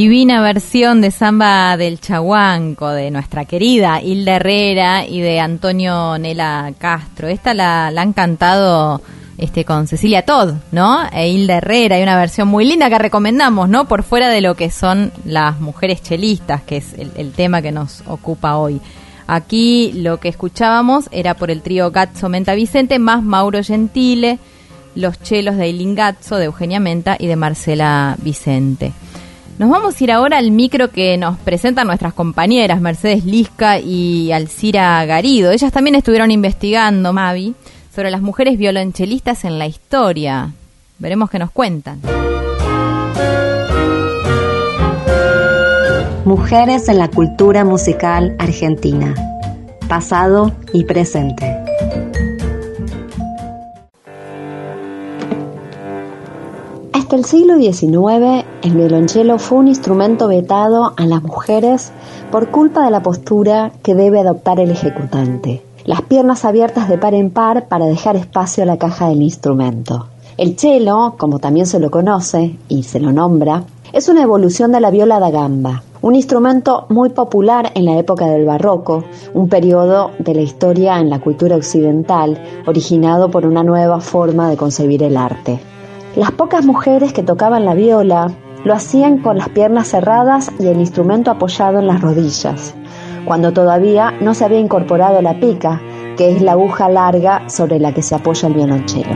Divina 0.00 0.40
versión 0.40 1.02
de 1.02 1.10
Samba 1.10 1.76
del 1.76 2.00
Chahuanco 2.00 2.88
de 2.88 3.10
nuestra 3.10 3.44
querida 3.44 4.00
Hilda 4.00 4.36
Herrera 4.36 5.04
y 5.06 5.20
de 5.20 5.40
Antonio 5.40 6.16
Nela 6.16 6.72
Castro. 6.78 7.28
Esta 7.28 7.52
la, 7.52 7.90
la 7.90 8.00
han 8.00 8.14
cantado 8.14 9.02
este 9.36 9.66
con 9.66 9.86
Cecilia 9.86 10.24
Todd, 10.24 10.54
¿no? 10.72 11.02
E 11.12 11.28
Hilda 11.28 11.58
Herrera. 11.58 11.96
Hay 11.96 12.02
una 12.02 12.16
versión 12.16 12.48
muy 12.48 12.64
linda 12.64 12.88
que 12.88 12.98
recomendamos, 12.98 13.68
¿no? 13.68 13.88
Por 13.88 14.02
fuera 14.02 14.30
de 14.30 14.40
lo 14.40 14.54
que 14.54 14.70
son 14.70 15.12
las 15.26 15.60
mujeres 15.60 16.02
chelistas, 16.02 16.62
que 16.62 16.78
es 16.78 16.94
el, 16.94 17.12
el 17.18 17.32
tema 17.32 17.60
que 17.60 17.70
nos 17.70 18.02
ocupa 18.06 18.56
hoy. 18.56 18.80
Aquí 19.26 19.92
lo 19.92 20.18
que 20.18 20.30
escuchábamos 20.30 21.10
era 21.10 21.34
por 21.34 21.50
el 21.50 21.60
trío 21.60 21.90
Gazzo 21.90 22.30
Menta 22.30 22.54
Vicente 22.54 22.98
más 22.98 23.22
Mauro 23.22 23.62
Gentile, 23.62 24.38
los 24.94 25.20
chelos 25.20 25.58
de 25.58 25.66
Eileen 25.66 25.94
Gazzo, 25.94 26.36
de 26.36 26.46
Eugenia 26.46 26.80
Menta 26.80 27.18
y 27.20 27.26
de 27.26 27.36
Marcela 27.36 28.16
Vicente. 28.22 28.94
Nos 29.60 29.68
vamos 29.68 30.00
a 30.00 30.04
ir 30.04 30.10
ahora 30.10 30.38
al 30.38 30.52
micro 30.52 30.88
que 30.88 31.18
nos 31.18 31.36
presentan 31.36 31.86
nuestras 31.86 32.14
compañeras 32.14 32.80
Mercedes 32.80 33.26
Lisca 33.26 33.78
y 33.78 34.32
Alcira 34.32 35.04
Garido. 35.04 35.50
Ellas 35.50 35.70
también 35.70 35.96
estuvieron 35.96 36.30
investigando, 36.30 37.12
Mavi, 37.12 37.54
sobre 37.94 38.10
las 38.10 38.22
mujeres 38.22 38.56
violonchelistas 38.56 39.44
en 39.44 39.58
la 39.58 39.66
historia. 39.66 40.54
Veremos 40.98 41.28
qué 41.28 41.38
nos 41.38 41.50
cuentan. 41.50 42.00
Mujeres 46.24 46.88
en 46.88 46.96
la 46.96 47.08
cultura 47.08 47.62
musical 47.62 48.36
argentina. 48.38 49.14
Pasado 49.90 50.52
y 50.72 50.84
presente. 50.84 52.09
Hasta 57.10 57.18
el 57.18 57.24
siglo 57.24 57.56
XIX, 57.56 58.46
el 58.62 58.76
violonchelo 58.76 59.40
fue 59.40 59.58
un 59.58 59.66
instrumento 59.66 60.28
vetado 60.28 60.92
a 60.96 61.06
las 61.06 61.24
mujeres 61.24 61.90
por 62.30 62.52
culpa 62.52 62.84
de 62.84 62.92
la 62.92 63.02
postura 63.02 63.72
que 63.82 63.96
debe 63.96 64.20
adoptar 64.20 64.60
el 64.60 64.70
ejecutante. 64.70 65.60
Las 65.84 66.02
piernas 66.02 66.44
abiertas 66.44 66.88
de 66.88 66.98
par 66.98 67.14
en 67.14 67.30
par 67.30 67.66
para 67.66 67.86
dejar 67.86 68.14
espacio 68.14 68.62
a 68.62 68.66
la 68.66 68.78
caja 68.78 69.08
del 69.08 69.22
instrumento. 69.22 70.06
El 70.36 70.56
cello, 70.56 71.16
como 71.18 71.40
también 71.40 71.66
se 71.66 71.80
lo 71.80 71.90
conoce 71.90 72.56
y 72.68 72.84
se 72.84 73.00
lo 73.00 73.10
nombra, 73.10 73.64
es 73.92 74.08
una 74.08 74.22
evolución 74.22 74.70
de 74.70 74.78
la 74.78 74.92
viola 74.92 75.18
da 75.18 75.30
gamba, 75.30 75.82
un 76.02 76.14
instrumento 76.14 76.86
muy 76.90 77.08
popular 77.08 77.72
en 77.74 77.86
la 77.86 77.98
época 77.98 78.26
del 78.26 78.44
barroco, 78.44 79.02
un 79.34 79.48
periodo 79.48 80.12
de 80.20 80.36
la 80.36 80.42
historia 80.42 81.00
en 81.00 81.10
la 81.10 81.18
cultura 81.18 81.56
occidental 81.56 82.40
originado 82.68 83.32
por 83.32 83.46
una 83.46 83.64
nueva 83.64 83.98
forma 83.98 84.48
de 84.48 84.56
concebir 84.56 85.02
el 85.02 85.16
arte. 85.16 85.58
Las 86.16 86.32
pocas 86.32 86.66
mujeres 86.66 87.12
que 87.12 87.22
tocaban 87.22 87.64
la 87.64 87.74
viola 87.74 88.32
lo 88.64 88.74
hacían 88.74 89.18
con 89.18 89.38
las 89.38 89.48
piernas 89.50 89.88
cerradas 89.88 90.50
y 90.58 90.66
el 90.66 90.80
instrumento 90.80 91.30
apoyado 91.30 91.78
en 91.78 91.86
las 91.86 92.00
rodillas, 92.00 92.74
cuando 93.24 93.52
todavía 93.52 94.12
no 94.20 94.34
se 94.34 94.44
había 94.44 94.58
incorporado 94.58 95.22
la 95.22 95.38
pica, 95.38 95.80
que 96.16 96.32
es 96.32 96.42
la 96.42 96.52
aguja 96.52 96.88
larga 96.88 97.48
sobre 97.48 97.78
la 97.78 97.94
que 97.94 98.02
se 98.02 98.16
apoya 98.16 98.48
el 98.48 98.54
violonchelo. 98.54 99.14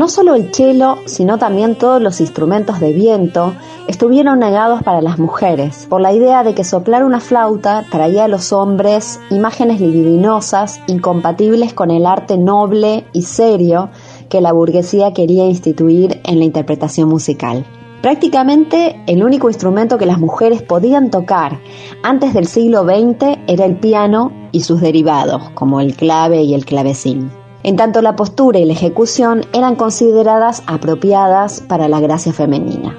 No 0.00 0.08
solo 0.08 0.34
el 0.34 0.54
cello, 0.54 0.96
sino 1.04 1.36
también 1.36 1.74
todos 1.74 2.00
los 2.00 2.22
instrumentos 2.22 2.80
de 2.80 2.94
viento 2.94 3.52
estuvieron 3.86 4.38
negados 4.38 4.82
para 4.82 5.02
las 5.02 5.18
mujeres, 5.18 5.86
por 5.90 6.00
la 6.00 6.14
idea 6.14 6.42
de 6.42 6.54
que 6.54 6.64
soplar 6.64 7.04
una 7.04 7.20
flauta 7.20 7.84
traía 7.90 8.24
a 8.24 8.28
los 8.28 8.50
hombres 8.54 9.20
imágenes 9.28 9.78
libidinosas 9.78 10.80
incompatibles 10.86 11.74
con 11.74 11.90
el 11.90 12.06
arte 12.06 12.38
noble 12.38 13.04
y 13.12 13.24
serio 13.24 13.90
que 14.30 14.40
la 14.40 14.54
burguesía 14.54 15.12
quería 15.12 15.44
instituir 15.44 16.18
en 16.24 16.38
la 16.38 16.46
interpretación 16.46 17.10
musical. 17.10 17.66
Prácticamente 18.00 19.02
el 19.06 19.22
único 19.22 19.50
instrumento 19.50 19.98
que 19.98 20.06
las 20.06 20.18
mujeres 20.18 20.62
podían 20.62 21.10
tocar 21.10 21.58
antes 22.02 22.32
del 22.32 22.46
siglo 22.46 22.84
XX 22.84 23.38
era 23.46 23.66
el 23.66 23.76
piano 23.76 24.32
y 24.50 24.60
sus 24.60 24.80
derivados, 24.80 25.50
como 25.50 25.82
el 25.82 25.94
clave 25.94 26.40
y 26.42 26.54
el 26.54 26.64
clavecín. 26.64 27.39
En 27.62 27.76
tanto 27.76 28.00
la 28.00 28.16
postura 28.16 28.58
y 28.58 28.64
la 28.64 28.72
ejecución 28.72 29.42
eran 29.52 29.76
consideradas 29.76 30.62
apropiadas 30.66 31.60
para 31.60 31.88
la 31.88 32.00
gracia 32.00 32.32
femenina. 32.32 32.96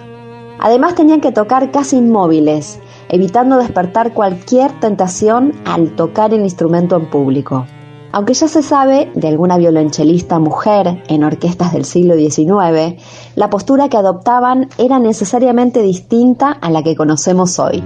Además 0.60 0.94
tenían 0.94 1.22
que 1.22 1.32
tocar 1.32 1.72
casi 1.72 1.98
inmóviles, 1.98 2.80
evitando 3.10 3.58
despertar 3.58 4.14
cualquier 4.14 4.72
tentación 4.80 5.54
al 5.66 5.96
tocar 5.96 6.34
el 6.34 6.42
instrumento 6.42 6.96
en 6.96 7.10
público. 7.10 7.66
Aunque 8.12 8.34
ya 8.34 8.48
se 8.48 8.62
sabe 8.62 9.10
de 9.16 9.28
alguna 9.30 9.58
violonchelista 9.58 10.38
mujer 10.38 11.02
en 11.08 11.24
orquestas 11.24 11.74
del 11.74 11.86
siglo 11.86 12.16
XIX, 12.16 13.02
la 13.36 13.50
postura 13.50 13.90
que 13.90 13.98
adoptaban 13.98 14.70
era 14.78 15.00
necesariamente 15.00 15.82
distinta 15.82 16.52
a 16.52 16.70
la 16.70 16.84
que 16.84 16.96
conocemos 16.96 17.58
hoy. 17.58 17.82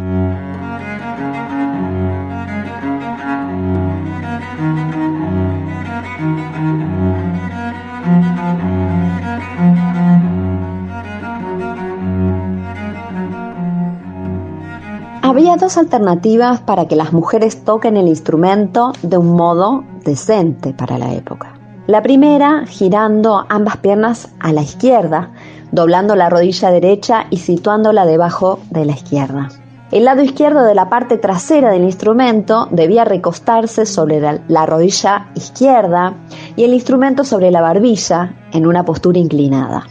Dos 15.60 15.78
alternativas 15.78 16.60
para 16.60 16.86
que 16.86 16.98
las 16.98 17.13
mujeres 17.13 17.63
toquen 17.63 17.96
el 17.96 18.10
instrumento 18.10 18.91
de 19.02 19.18
un 19.18 19.36
modo 19.38 19.86
decente 20.04 20.74
para 20.74 20.98
la 20.98 21.13
época. 21.13 21.58
La 21.88 22.02
primera, 22.02 22.65
girando 22.68 23.46
ambas 23.48 23.78
piernas 23.78 24.30
a 24.39 24.52
la 24.52 24.62
izquierda, 24.62 25.32
doblando 25.72 26.15
la 26.15 26.30
rodilla 26.30 26.72
derecha 26.72 27.28
y 27.30 27.38
situándola 27.38 28.06
debajo 28.06 28.60
de 28.70 28.86
la 28.86 28.91
izquierda. 28.91 29.48
El 29.91 30.06
lado 30.06 30.22
izquierdo 30.24 30.62
de 30.63 30.76
la 30.76 30.89
parte 30.89 31.18
trasera 31.18 31.72
del 31.72 31.86
instrumento 31.86 32.68
debía 32.70 33.06
recostarse 33.06 33.86
sobre 33.86 34.20
la 34.48 34.65
rodilla 34.65 35.30
izquierda 35.36 36.15
y 36.58 36.65
el 36.65 36.74
instrumento 36.74 37.24
sobre 37.24 37.50
la 37.50 37.62
barbilla 37.62 38.36
en 38.52 38.68
una 38.68 38.84
postura 38.84 39.20
inclinada. 39.20 39.86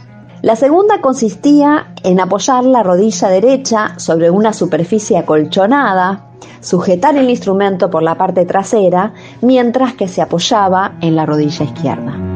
La 0.45 0.55
segunda 0.55 1.01
consistía 1.01 1.87
en 2.03 2.19
apoyar 2.19 2.65
la 2.65 2.83
rodilla 2.83 3.29
derecha 3.29 3.97
sobre 3.97 4.29
una 4.29 4.53
superficie 4.53 5.17
acolchonada, 5.17 6.27
sujetar 6.61 7.17
el 7.17 7.31
instrumento 7.31 7.89
por 7.89 8.03
la 8.03 8.13
parte 8.13 8.45
trasera 8.45 9.11
mientras 9.41 9.95
que 9.95 10.07
se 10.07 10.21
apoyaba 10.21 10.97
en 11.01 11.15
la 11.15 11.25
rodilla 11.25 11.65
izquierda. 11.65 12.34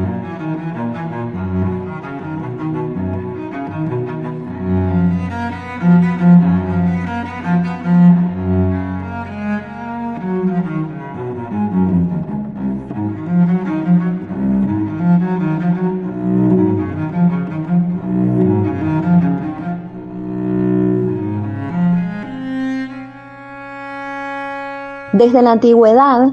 Desde 25.20 25.42
la 25.42 25.52
antigüedad 25.52 26.30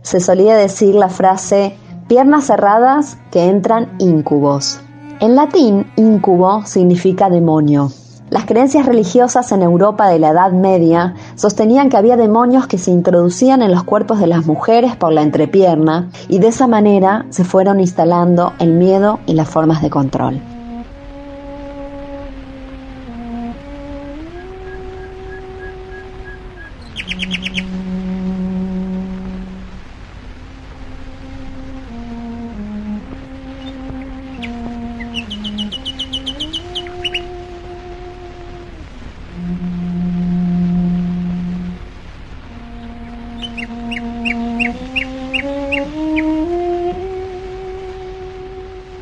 se 0.00 0.18
solía 0.18 0.56
decir 0.56 0.94
la 0.94 1.10
frase 1.10 1.76
piernas 2.08 2.46
cerradas 2.46 3.18
que 3.30 3.44
entran 3.44 3.90
íncubos. 3.98 4.80
En 5.20 5.36
latín, 5.36 5.92
incubo 5.96 6.64
significa 6.64 7.28
demonio. 7.28 7.90
Las 8.30 8.46
creencias 8.46 8.86
religiosas 8.86 9.52
en 9.52 9.60
Europa 9.60 10.08
de 10.08 10.20
la 10.20 10.30
Edad 10.30 10.52
Media 10.52 11.16
sostenían 11.34 11.90
que 11.90 11.98
había 11.98 12.16
demonios 12.16 12.66
que 12.66 12.78
se 12.78 12.90
introducían 12.90 13.60
en 13.60 13.72
los 13.72 13.84
cuerpos 13.84 14.20
de 14.20 14.28
las 14.28 14.46
mujeres 14.46 14.96
por 14.96 15.12
la 15.12 15.20
entrepierna 15.20 16.08
y 16.30 16.38
de 16.38 16.48
esa 16.48 16.66
manera 16.66 17.26
se 17.28 17.44
fueron 17.44 17.78
instalando 17.78 18.54
el 18.58 18.72
miedo 18.72 19.20
y 19.26 19.34
las 19.34 19.50
formas 19.50 19.82
de 19.82 19.90
control. 19.90 20.40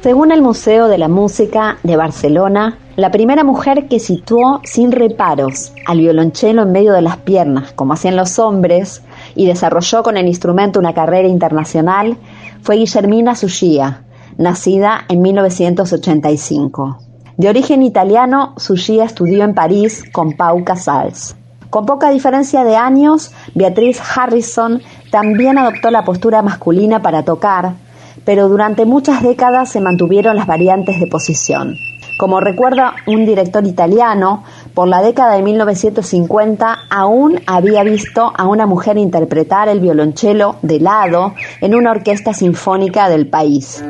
Según 0.09 0.33
el 0.33 0.41
Museo 0.41 0.89
de 0.89 0.97
la 0.97 1.09
Música 1.09 1.77
de 1.83 1.95
Barcelona, 1.95 2.79
la 2.97 3.11
primera 3.11 3.45
mujer 3.45 3.89
que 3.89 4.01
situó 4.01 4.63
sin 4.65 4.91
reparos 4.91 5.75
al 5.85 5.99
violonchelo 5.99 6.63
en 6.63 6.73
medio 6.73 6.95
de 6.95 7.03
las 7.03 7.19
piernas, 7.19 7.73
como 7.73 7.93
hacían 7.93 8.17
los 8.17 8.39
hombres, 8.39 9.03
y 9.35 9.45
desarrolló 9.45 10.03
con 10.03 10.17
el 10.17 10.27
instrumento 10.27 10.81
una 10.81 10.95
carrera 10.95 11.29
internacional, 11.29 12.17
fue 12.63 12.77
Guillermina 12.77 13.35
Sugia, 13.35 14.05
nacida 14.39 15.05
en 15.11 15.21
1985. 15.21 16.99
De 17.37 17.51
origen 17.51 17.83
italiano, 17.83 18.55
Sugia 18.57 19.05
estudió 19.05 19.45
en 19.45 19.53
París 19.53 20.05
con 20.11 20.39
Pau 20.39 20.65
Casals. 20.65 21.37
Con 21.69 21.85
poca 21.85 22.09
diferencia 22.09 22.65
de 22.65 22.77
años, 22.77 23.31
Beatriz 23.55 24.01
Harrison 24.17 24.81
también 25.11 25.59
adoptó 25.59 25.91
la 25.91 26.07
postura 26.07 26.41
masculina 26.41 27.03
para 27.03 27.25
tocar, 27.25 27.75
pero 28.25 28.49
durante 28.49 28.85
muchas 28.85 29.23
décadas 29.23 29.71
se 29.71 29.81
mantuvieron 29.81 30.37
las 30.37 30.47
variantes 30.47 31.01
de 31.01 31.07
posición. 31.07 31.77
Como 32.19 32.41
recuerda 32.41 32.97
un 33.07 33.25
director 33.27 33.65
italiano, 33.65 34.43
por 34.75 34.89
la 34.89 35.03
década 35.03 35.37
de 35.37 35.43
1950 35.43 36.79
aún 36.91 37.41
había 37.47 37.85
visto 37.85 38.33
a 38.37 38.49
una 38.49 38.67
mujer 38.67 38.99
interpretar 38.99 39.69
el 39.69 39.79
violonchelo 39.79 40.57
de 40.63 40.81
lado 40.81 41.35
en 41.61 41.77
una 41.77 41.93
orquesta 41.93 42.35
sinfónica 42.35 43.09
del 43.09 43.29
país. 43.29 43.85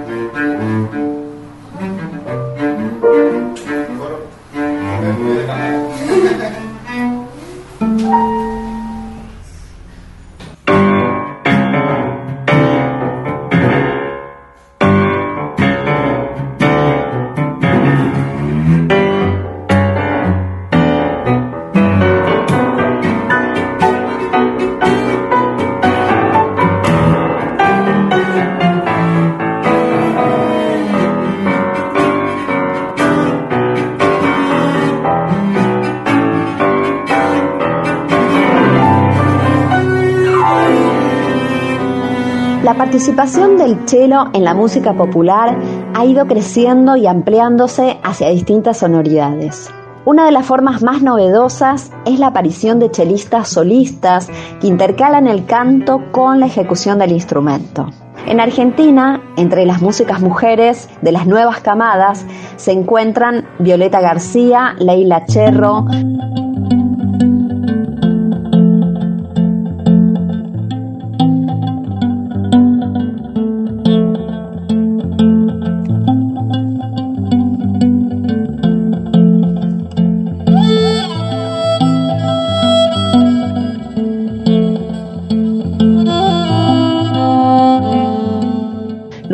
Participación 42.98 43.56
del 43.56 43.88
cello 43.88 44.24
en 44.32 44.42
la 44.42 44.54
música 44.54 44.92
popular 44.92 45.56
ha 45.94 46.04
ido 46.04 46.26
creciendo 46.26 46.96
y 46.96 47.06
ampliándose 47.06 47.96
hacia 48.02 48.30
distintas 48.30 48.78
sonoridades. 48.78 49.70
Una 50.04 50.24
de 50.24 50.32
las 50.32 50.44
formas 50.44 50.82
más 50.82 51.00
novedosas 51.00 51.92
es 52.06 52.18
la 52.18 52.26
aparición 52.26 52.80
de 52.80 52.90
chelistas 52.90 53.50
solistas 53.50 54.28
que 54.60 54.66
intercalan 54.66 55.28
el 55.28 55.46
canto 55.46 56.10
con 56.10 56.40
la 56.40 56.46
ejecución 56.46 56.98
del 56.98 57.12
instrumento. 57.12 57.88
En 58.26 58.40
Argentina, 58.40 59.22
entre 59.36 59.64
las 59.64 59.80
músicas 59.80 60.20
mujeres 60.20 60.88
de 61.00 61.12
las 61.12 61.24
nuevas 61.24 61.60
camadas, 61.60 62.26
se 62.56 62.72
encuentran 62.72 63.46
Violeta 63.60 64.00
García, 64.00 64.74
Leila 64.80 65.24
Cherro, 65.24 65.84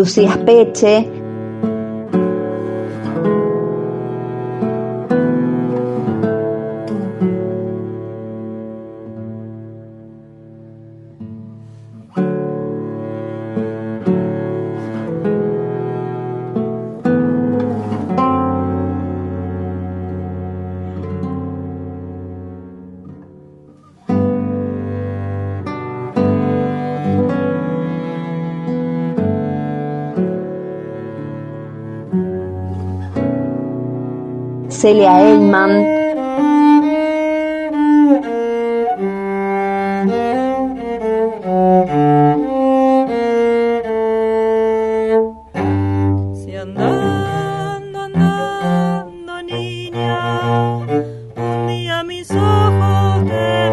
Lucía 0.05 0.39
Peche, 0.45 1.09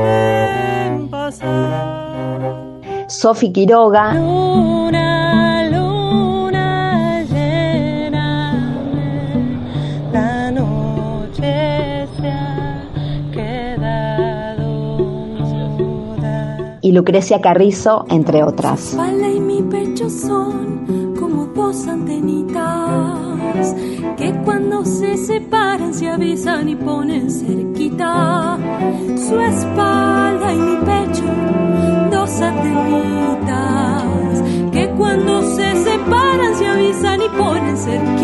ven 0.06 1.08
pasar. 1.10 3.06
Sofi 3.10 3.52
Quiroga, 3.52 4.14
Lucrecia 16.92 17.42
Carrizo, 17.42 18.06
entre 18.10 18.44
otras. 18.44 18.96
y 18.96 19.40
mi 19.40 19.62
pecho 19.64 20.10
son 20.10 21.16
como 21.20 21.46
dos 21.48 21.88
antenitas 21.88 23.76
que 24.18 24.34
cuando 24.44 24.84
se 24.86 25.18
separan 25.18 25.94
se 25.94 26.10
avisan 26.10 26.70
y 26.70 26.76
ponen 26.76 27.30
cerquita. 27.32 28.58
Su 29.16 29.40
espalda 29.40 30.54
y 30.54 30.58
mi 30.58 30.78
pecho, 30.78 31.24
dos 32.12 32.42
antenitas 32.42 33.12
que 34.72 34.90
cuando 34.98 35.42
se 35.56 35.76
separan 35.84 36.56
se 36.56 36.68
avisan 36.68 37.22
y 37.22 37.30
ponen 37.38 37.78
cerquita. 37.78 38.21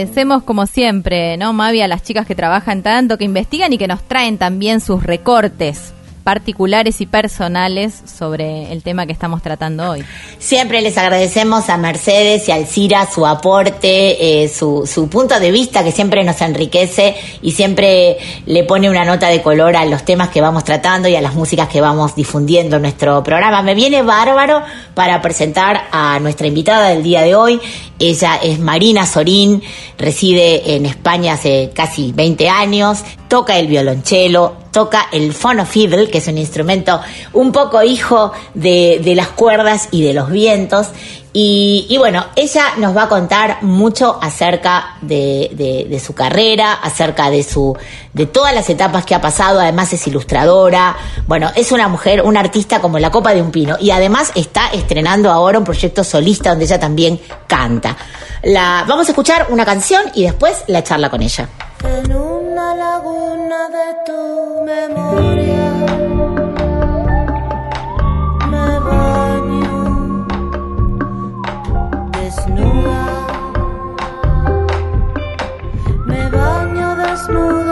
Agradecemos 0.00 0.44
como 0.44 0.64
siempre, 0.64 1.36
¿no, 1.36 1.52
Mavi, 1.52 1.82
a 1.82 1.86
las 1.86 2.02
chicas 2.02 2.26
que 2.26 2.34
trabajan 2.34 2.80
tanto, 2.82 3.18
que 3.18 3.24
investigan 3.24 3.74
y 3.74 3.76
que 3.76 3.86
nos 3.86 4.02
traen 4.02 4.38
también 4.38 4.80
sus 4.80 5.02
recortes 5.02 5.92
particulares 6.20 7.00
y 7.00 7.06
personales 7.06 8.02
sobre 8.04 8.72
el 8.72 8.82
tema 8.82 9.06
que 9.06 9.12
estamos 9.12 9.42
tratando 9.42 9.90
hoy. 9.90 10.04
Siempre 10.38 10.80
les 10.82 10.96
agradecemos 10.98 11.68
a 11.68 11.76
Mercedes 11.76 12.48
y 12.48 12.52
a 12.52 12.56
Alcira 12.56 13.08
su 13.12 13.26
aporte, 13.26 14.42
eh, 14.42 14.48
su, 14.48 14.86
su 14.86 15.08
punto 15.08 15.38
de 15.40 15.50
vista 15.50 15.82
que 15.82 15.92
siempre 15.92 16.22
nos 16.24 16.40
enriquece 16.40 17.16
y 17.42 17.52
siempre 17.52 18.18
le 18.46 18.64
pone 18.64 18.90
una 18.90 19.04
nota 19.04 19.28
de 19.28 19.42
color 19.42 19.76
a 19.76 19.84
los 19.84 20.04
temas 20.04 20.28
que 20.28 20.40
vamos 20.40 20.64
tratando 20.64 21.08
y 21.08 21.16
a 21.16 21.20
las 21.20 21.34
músicas 21.34 21.68
que 21.68 21.80
vamos 21.80 22.14
difundiendo 22.14 22.76
en 22.76 22.82
nuestro 22.82 23.22
programa. 23.22 23.62
Me 23.62 23.74
viene 23.74 24.02
bárbaro 24.02 24.62
para 24.94 25.20
presentar 25.22 25.88
a 25.90 26.18
nuestra 26.20 26.46
invitada 26.46 26.88
del 26.88 27.02
día 27.02 27.22
de 27.22 27.34
hoy. 27.34 27.60
Ella 27.98 28.36
es 28.42 28.58
Marina 28.58 29.06
Sorín, 29.06 29.62
reside 29.98 30.74
en 30.74 30.86
España 30.86 31.34
hace 31.34 31.70
casi 31.74 32.12
20 32.12 32.48
años, 32.48 33.04
toca 33.30 33.56
el 33.56 33.68
violonchelo, 33.68 34.56
toca 34.72 35.06
el 35.12 35.32
fonofiddle, 35.32 36.10
que 36.10 36.18
es 36.18 36.26
un 36.26 36.36
instrumento 36.36 37.00
un 37.32 37.52
poco 37.52 37.80
hijo 37.80 38.32
de, 38.54 39.00
de 39.04 39.14
las 39.14 39.28
cuerdas 39.28 39.88
y 39.92 40.02
de 40.02 40.12
los 40.12 40.30
vientos. 40.30 40.88
Y, 41.32 41.94
bueno, 41.96 42.26
ella 42.34 42.74
nos 42.78 42.96
va 42.96 43.04
a 43.04 43.08
contar 43.08 43.62
mucho 43.62 44.18
acerca 44.20 44.96
de, 45.00 45.48
de, 45.52 45.86
de, 45.88 46.00
su 46.00 46.12
carrera, 46.12 46.72
acerca 46.72 47.30
de 47.30 47.44
su, 47.44 47.76
de 48.12 48.26
todas 48.26 48.52
las 48.52 48.68
etapas 48.68 49.06
que 49.06 49.14
ha 49.14 49.20
pasado. 49.20 49.60
Además 49.60 49.92
es 49.92 50.04
ilustradora. 50.08 50.96
Bueno, 51.28 51.52
es 51.54 51.70
una 51.70 51.86
mujer, 51.86 52.22
una 52.22 52.40
artista 52.40 52.80
como 52.80 52.98
la 52.98 53.12
copa 53.12 53.32
de 53.32 53.42
un 53.42 53.52
pino. 53.52 53.76
Y 53.80 53.92
además 53.92 54.32
está 54.34 54.70
estrenando 54.72 55.30
ahora 55.30 55.60
un 55.60 55.64
proyecto 55.64 56.02
solista 56.02 56.50
donde 56.50 56.64
ella 56.64 56.80
también 56.80 57.20
canta. 57.46 57.96
La, 58.42 58.84
vamos 58.88 59.06
a 59.06 59.12
escuchar 59.12 59.46
una 59.50 59.64
canción 59.64 60.02
y 60.16 60.24
después 60.24 60.64
la 60.66 60.82
charla 60.82 61.10
con 61.10 61.22
ella. 61.22 61.48
Laguna 62.76 63.68
de 63.68 63.88
tu 64.06 64.62
memoria. 64.64 65.70
Me 68.50 68.68
baño 68.88 70.26
desnuda, 72.12 73.02
me 76.06 76.22
baño 76.30 76.88
desnuda 76.96 77.69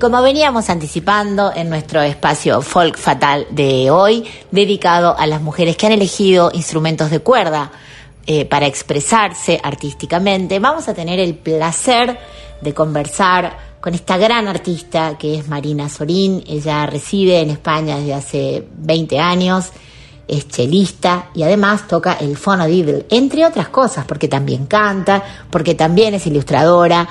como 0.00 0.22
veníamos 0.22 0.70
anticipando 0.70 1.52
en 1.54 1.68
nuestro 1.68 2.00
espacio 2.00 2.62
folk 2.62 2.96
fatal 2.96 3.46
de 3.50 3.90
hoy, 3.90 4.24
dedicado 4.50 5.14
a 5.16 5.26
las 5.26 5.42
mujeres 5.42 5.76
que 5.76 5.86
han 5.86 5.92
elegido 5.92 6.50
instrumentos 6.54 7.10
de 7.10 7.20
cuerda 7.20 7.70
eh, 8.26 8.46
para 8.46 8.66
expresarse 8.66 9.60
artísticamente, 9.62 10.58
vamos 10.58 10.88
a 10.88 10.94
tener 10.94 11.20
el 11.20 11.34
placer 11.34 12.18
de 12.62 12.72
conversar 12.72 13.76
con 13.82 13.92
esta 13.92 14.16
gran 14.16 14.48
artista 14.48 15.18
que 15.18 15.38
es 15.38 15.48
Marina 15.48 15.90
Sorín. 15.90 16.42
Ella 16.46 16.86
reside 16.86 17.40
en 17.40 17.50
España 17.50 17.98
desde 17.98 18.14
hace 18.14 18.68
20 18.78 19.18
años, 19.18 19.66
es 20.26 20.48
chelista 20.48 21.28
y 21.34 21.42
además 21.42 21.86
toca 21.86 22.14
el 22.14 22.38
fonodiddle, 22.38 23.04
entre 23.10 23.44
otras 23.44 23.68
cosas, 23.68 24.06
porque 24.06 24.28
también 24.28 24.64
canta, 24.64 25.22
porque 25.50 25.74
también 25.74 26.14
es 26.14 26.26
ilustradora 26.26 27.06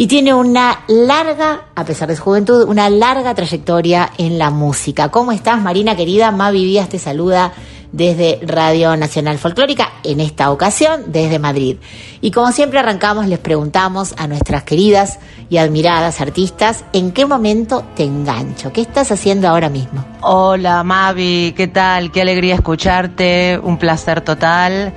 y 0.00 0.06
tiene 0.06 0.32
una 0.32 0.80
larga, 0.88 1.66
a 1.74 1.84
pesar 1.84 2.08
de 2.08 2.16
su 2.16 2.22
juventud, 2.22 2.66
una 2.66 2.88
larga 2.88 3.34
trayectoria 3.34 4.10
en 4.16 4.38
la 4.38 4.48
música. 4.48 5.10
¿Cómo 5.10 5.30
estás, 5.30 5.60
Marina 5.60 5.94
querida? 5.94 6.30
Mavi 6.30 6.64
Vías 6.64 6.88
te 6.88 6.98
saluda 6.98 7.52
desde 7.92 8.38
Radio 8.42 8.96
Nacional 8.96 9.38
Folclórica, 9.38 9.90
en 10.04 10.20
esta 10.20 10.50
ocasión 10.50 11.04
desde 11.06 11.38
Madrid. 11.38 11.76
Y 12.20 12.30
como 12.30 12.52
siempre 12.52 12.78
arrancamos, 12.78 13.26
les 13.26 13.38
preguntamos 13.38 14.14
a 14.16 14.26
nuestras 14.26 14.62
queridas 14.62 15.18
y 15.48 15.56
admiradas 15.56 16.20
artistas, 16.20 16.84
¿en 16.92 17.12
qué 17.12 17.26
momento 17.26 17.84
te 17.96 18.04
engancho? 18.04 18.72
¿Qué 18.72 18.82
estás 18.82 19.10
haciendo 19.10 19.48
ahora 19.48 19.68
mismo? 19.68 20.04
Hola 20.22 20.82
Mavi, 20.84 21.52
¿qué 21.56 21.66
tal? 21.66 22.12
Qué 22.12 22.22
alegría 22.22 22.54
escucharte, 22.54 23.58
un 23.62 23.78
placer 23.78 24.20
total. 24.20 24.92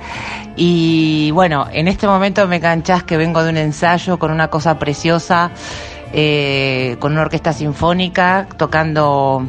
Y 0.56 1.30
bueno, 1.32 1.66
en 1.72 1.88
este 1.88 2.06
momento 2.06 2.46
me 2.46 2.56
enganchás 2.56 3.02
que 3.02 3.16
vengo 3.16 3.42
de 3.42 3.50
un 3.50 3.56
ensayo 3.56 4.18
con 4.18 4.30
una 4.30 4.48
cosa 4.48 4.78
preciosa, 4.78 5.50
eh, 6.12 6.96
con 7.00 7.12
una 7.12 7.22
orquesta 7.22 7.52
sinfónica, 7.52 8.46
tocando 8.56 9.48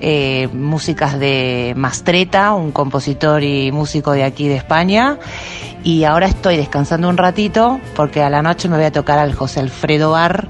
eh, 0.00 0.48
músicas 0.52 1.18
de 1.18 1.74
Mastreta, 1.76 2.54
un 2.54 2.72
compositor 2.72 3.42
y 3.42 3.70
músico 3.72 4.12
de 4.12 4.24
aquí 4.24 4.48
de 4.48 4.56
España. 4.56 5.18
Y 5.84 6.04
ahora 6.04 6.26
estoy 6.26 6.56
descansando 6.56 7.08
un 7.08 7.16
ratito 7.16 7.80
porque 7.94 8.22
a 8.22 8.30
la 8.30 8.42
noche 8.42 8.68
me 8.68 8.76
voy 8.76 8.86
a 8.86 8.92
tocar 8.92 9.18
al 9.18 9.34
José 9.34 9.60
Alfredo 9.60 10.12
Bar 10.12 10.48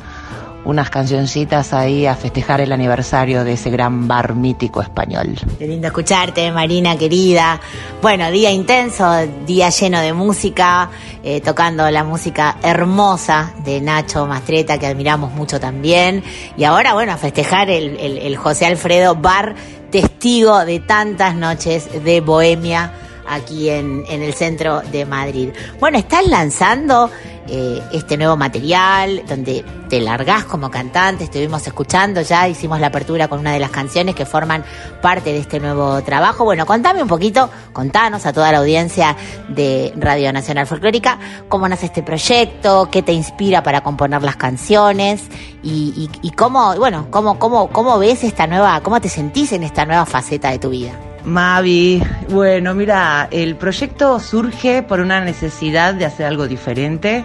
unas 0.64 0.90
cancioncitas 0.90 1.73
ahí 1.73 2.07
a 2.07 2.14
festejar 2.14 2.61
el 2.61 2.73
aniversario 2.73 3.44
de 3.44 3.55
ese 3.55 3.70
gran 3.70 4.07
bar 4.07 4.35
mítico 4.35 4.83
español. 4.83 5.35
Qué 5.59 5.66
lindo 5.66 5.87
escucharte, 5.87 6.51
Marina 6.53 6.96
querida. 6.96 7.61
Bueno, 8.03 8.31
día 8.31 8.51
intenso, 8.51 9.11
día 9.46 9.70
lleno 9.70 10.01
de 10.01 10.12
música, 10.12 10.90
eh, 11.23 11.40
tocando 11.40 11.90
la 11.90 12.05
música 12.05 12.57
hermosa 12.62 13.53
de 13.64 13.81
Nacho 13.81 14.27
Mastreta, 14.27 14.79
que 14.79 14.87
admiramos 14.87 15.33
mucho 15.33 15.59
también. 15.59 16.23
Y 16.57 16.64
ahora, 16.64 16.94
bueno, 16.94 17.12
a 17.12 17.16
festejar 17.16 17.70
el, 17.70 17.96
el, 17.96 18.18
el 18.18 18.37
José 18.37 18.66
Alfredo 18.66 19.14
Bar, 19.14 19.55
testigo 19.90 20.64
de 20.64 20.81
tantas 20.81 21.35
noches 21.35 22.05
de 22.05 22.20
bohemia 22.20 22.92
aquí 23.31 23.71
en, 23.71 24.05
el 24.09 24.35
centro 24.35 24.81
de 24.81 25.07
Madrid. 25.07 25.51
Bueno, 25.79 25.99
estás 25.99 26.27
lanzando 26.27 27.11
eh, 27.47 27.83
este 27.93 28.16
nuevo 28.16 28.37
material, 28.37 29.23
donde 29.27 29.64
te 29.88 30.01
largás 30.01 30.45
como 30.45 30.71
cantante, 30.71 31.25
estuvimos 31.25 31.66
escuchando 31.66 32.21
ya, 32.21 32.49
hicimos 32.49 32.81
la 32.81 32.88
apertura 32.88 33.29
con 33.29 33.40
una 33.40 33.53
de 33.53 33.59
las 33.59 33.71
canciones 33.71 34.14
que 34.14 34.25
forman 34.25 34.64
parte 35.01 35.33
de 35.33 35.38
este 35.38 35.59
nuevo 35.59 36.03
trabajo. 36.03 36.45
Bueno, 36.45 36.66
contame 36.66 37.03
un 37.03 37.09
poquito, 37.09 37.51
contanos 37.73 38.27
a 38.27 38.33
toda 38.33 38.53
la 38.53 38.59
audiencia 38.59 39.16
de 39.49 39.93
Radio 39.97 40.33
Nacional 40.33 40.66
Folclórica 40.66 41.19
cómo 41.49 41.69
nace 41.69 41.87
este 41.87 42.03
proyecto, 42.03 42.88
qué 42.90 43.03
te 43.03 43.12
inspira 43.12 43.62
para 43.62 43.83
componer 43.83 44.23
las 44.23 44.37
canciones 44.37 45.23
y, 45.62 46.09
y, 46.23 46.29
y 46.29 46.31
cómo, 46.33 46.75
bueno, 46.77 47.09
cómo, 47.11 47.38
cómo, 47.38 47.69
cómo 47.69 47.99
ves 47.99 48.25
esta 48.25 48.47
nueva, 48.47 48.81
cómo 48.83 49.01
te 49.01 49.09
sentís 49.09 49.53
en 49.53 49.62
esta 49.62 49.85
nueva 49.87 50.07
faceta 50.07 50.51
de 50.51 50.59
tu 50.59 50.71
vida. 50.71 51.10
Mavi, 51.24 52.02
bueno, 52.30 52.74
mira, 52.74 53.28
el 53.30 53.56
proyecto 53.56 54.18
surge 54.20 54.83
por 54.83 55.00
una 55.00 55.20
necesidad 55.20 55.94
de 55.94 56.06
hacer 56.06 56.26
algo 56.26 56.48
diferente. 56.48 57.24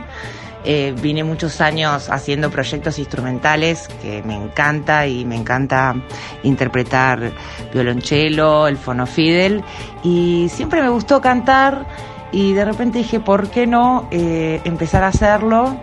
Eh, 0.68 0.96
vine 1.00 1.24
muchos 1.24 1.62
años 1.62 2.10
haciendo 2.10 2.50
proyectos 2.50 2.98
instrumentales 2.98 3.88
que 4.02 4.24
me 4.24 4.36
encanta 4.36 5.06
y 5.06 5.24
me 5.24 5.36
encanta 5.36 5.96
interpretar 6.42 7.32
violonchelo, 7.72 8.68
el 8.68 8.76
fonofidel 8.76 9.64
y 10.04 10.48
siempre 10.50 10.82
me 10.82 10.90
gustó 10.90 11.22
cantar 11.22 11.86
y 12.32 12.54
de 12.54 12.66
repente 12.66 12.98
dije, 12.98 13.20
¿por 13.20 13.50
qué 13.52 13.68
no 13.68 14.08
eh, 14.10 14.60
empezar 14.64 15.04
a 15.04 15.10
hacerlo? 15.10 15.78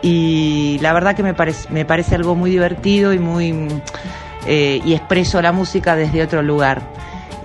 Y 0.00 0.78
la 0.80 0.92
verdad 0.92 1.16
que 1.16 1.24
me 1.24 1.34
parece, 1.34 1.68
me 1.70 1.84
parece 1.84 2.14
algo 2.14 2.36
muy 2.36 2.52
divertido 2.52 3.12
y 3.12 3.18
muy 3.18 3.66
eh, 4.46 4.80
y 4.84 4.94
expreso 4.94 5.42
la 5.42 5.50
música 5.50 5.96
desde 5.96 6.22
otro 6.22 6.40
lugar 6.40 6.82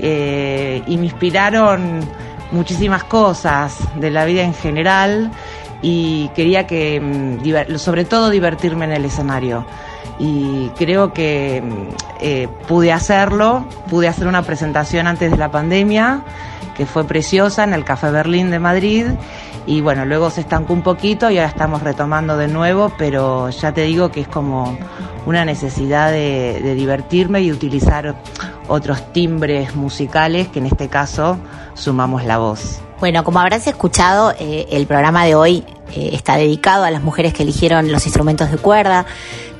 eh, 0.07 0.83
y 0.85 0.97
me 0.97 1.05
inspiraron 1.05 2.01
muchísimas 2.51 3.03
cosas 3.05 3.75
de 3.95 4.11
la 4.11 4.23
vida 4.25 4.43
en 4.43 4.53
general 4.53 5.31
y 5.81 6.27
quería 6.35 6.67
que, 6.67 7.01
mm, 7.01 7.77
sobre 7.77 8.05
todo, 8.05 8.29
divertirme 8.29 8.85
en 8.85 8.91
el 8.91 9.05
escenario. 9.05 9.65
Y 10.19 10.69
creo 10.77 11.11
que 11.11 11.63
mm, 11.65 11.95
eh, 12.21 12.47
pude 12.67 12.93
hacerlo, 12.93 13.65
pude 13.89 14.07
hacer 14.07 14.27
una 14.27 14.43
presentación 14.43 15.07
antes 15.07 15.31
de 15.31 15.37
la 15.37 15.49
pandemia, 15.49 16.21
que 16.77 16.85
fue 16.85 17.03
preciosa 17.05 17.63
en 17.63 17.73
el 17.73 17.83
Café 17.83 18.11
Berlín 18.11 18.51
de 18.51 18.59
Madrid. 18.59 19.07
Y 19.65 19.81
bueno, 19.81 20.05
luego 20.05 20.29
se 20.29 20.41
estancó 20.41 20.73
un 20.73 20.83
poquito 20.83 21.31
y 21.31 21.39
ahora 21.39 21.49
estamos 21.49 21.81
retomando 21.81 22.37
de 22.37 22.47
nuevo, 22.47 22.91
pero 22.95 23.49
ya 23.49 23.71
te 23.71 23.85
digo 23.85 24.11
que 24.11 24.21
es 24.21 24.27
como 24.27 24.77
una 25.25 25.45
necesidad 25.45 26.11
de 26.11 26.75
divertirme 26.75 27.41
y 27.41 27.51
utilizar 27.51 28.15
otros 28.67 29.11
timbres 29.13 29.75
musicales 29.75 30.47
que 30.47 30.59
en 30.59 30.67
este 30.67 30.87
caso 30.87 31.37
sumamos 31.73 32.23
la 32.23 32.37
voz. 32.37 32.84
Bueno, 32.99 33.23
como 33.23 33.39
habrás 33.39 33.67
escuchado, 33.67 34.33
eh, 34.39 34.67
el 34.71 34.87
programa 34.87 35.25
de 35.25 35.35
hoy 35.35 35.63
eh, 35.93 36.11
está 36.13 36.37
dedicado 36.37 36.85
a 36.85 36.91
las 36.91 37.03
mujeres 37.03 37.33
que 37.33 37.43
eligieron 37.43 37.91
los 37.91 38.05
instrumentos 38.05 38.49
de 38.49 38.57
cuerda. 38.57 39.05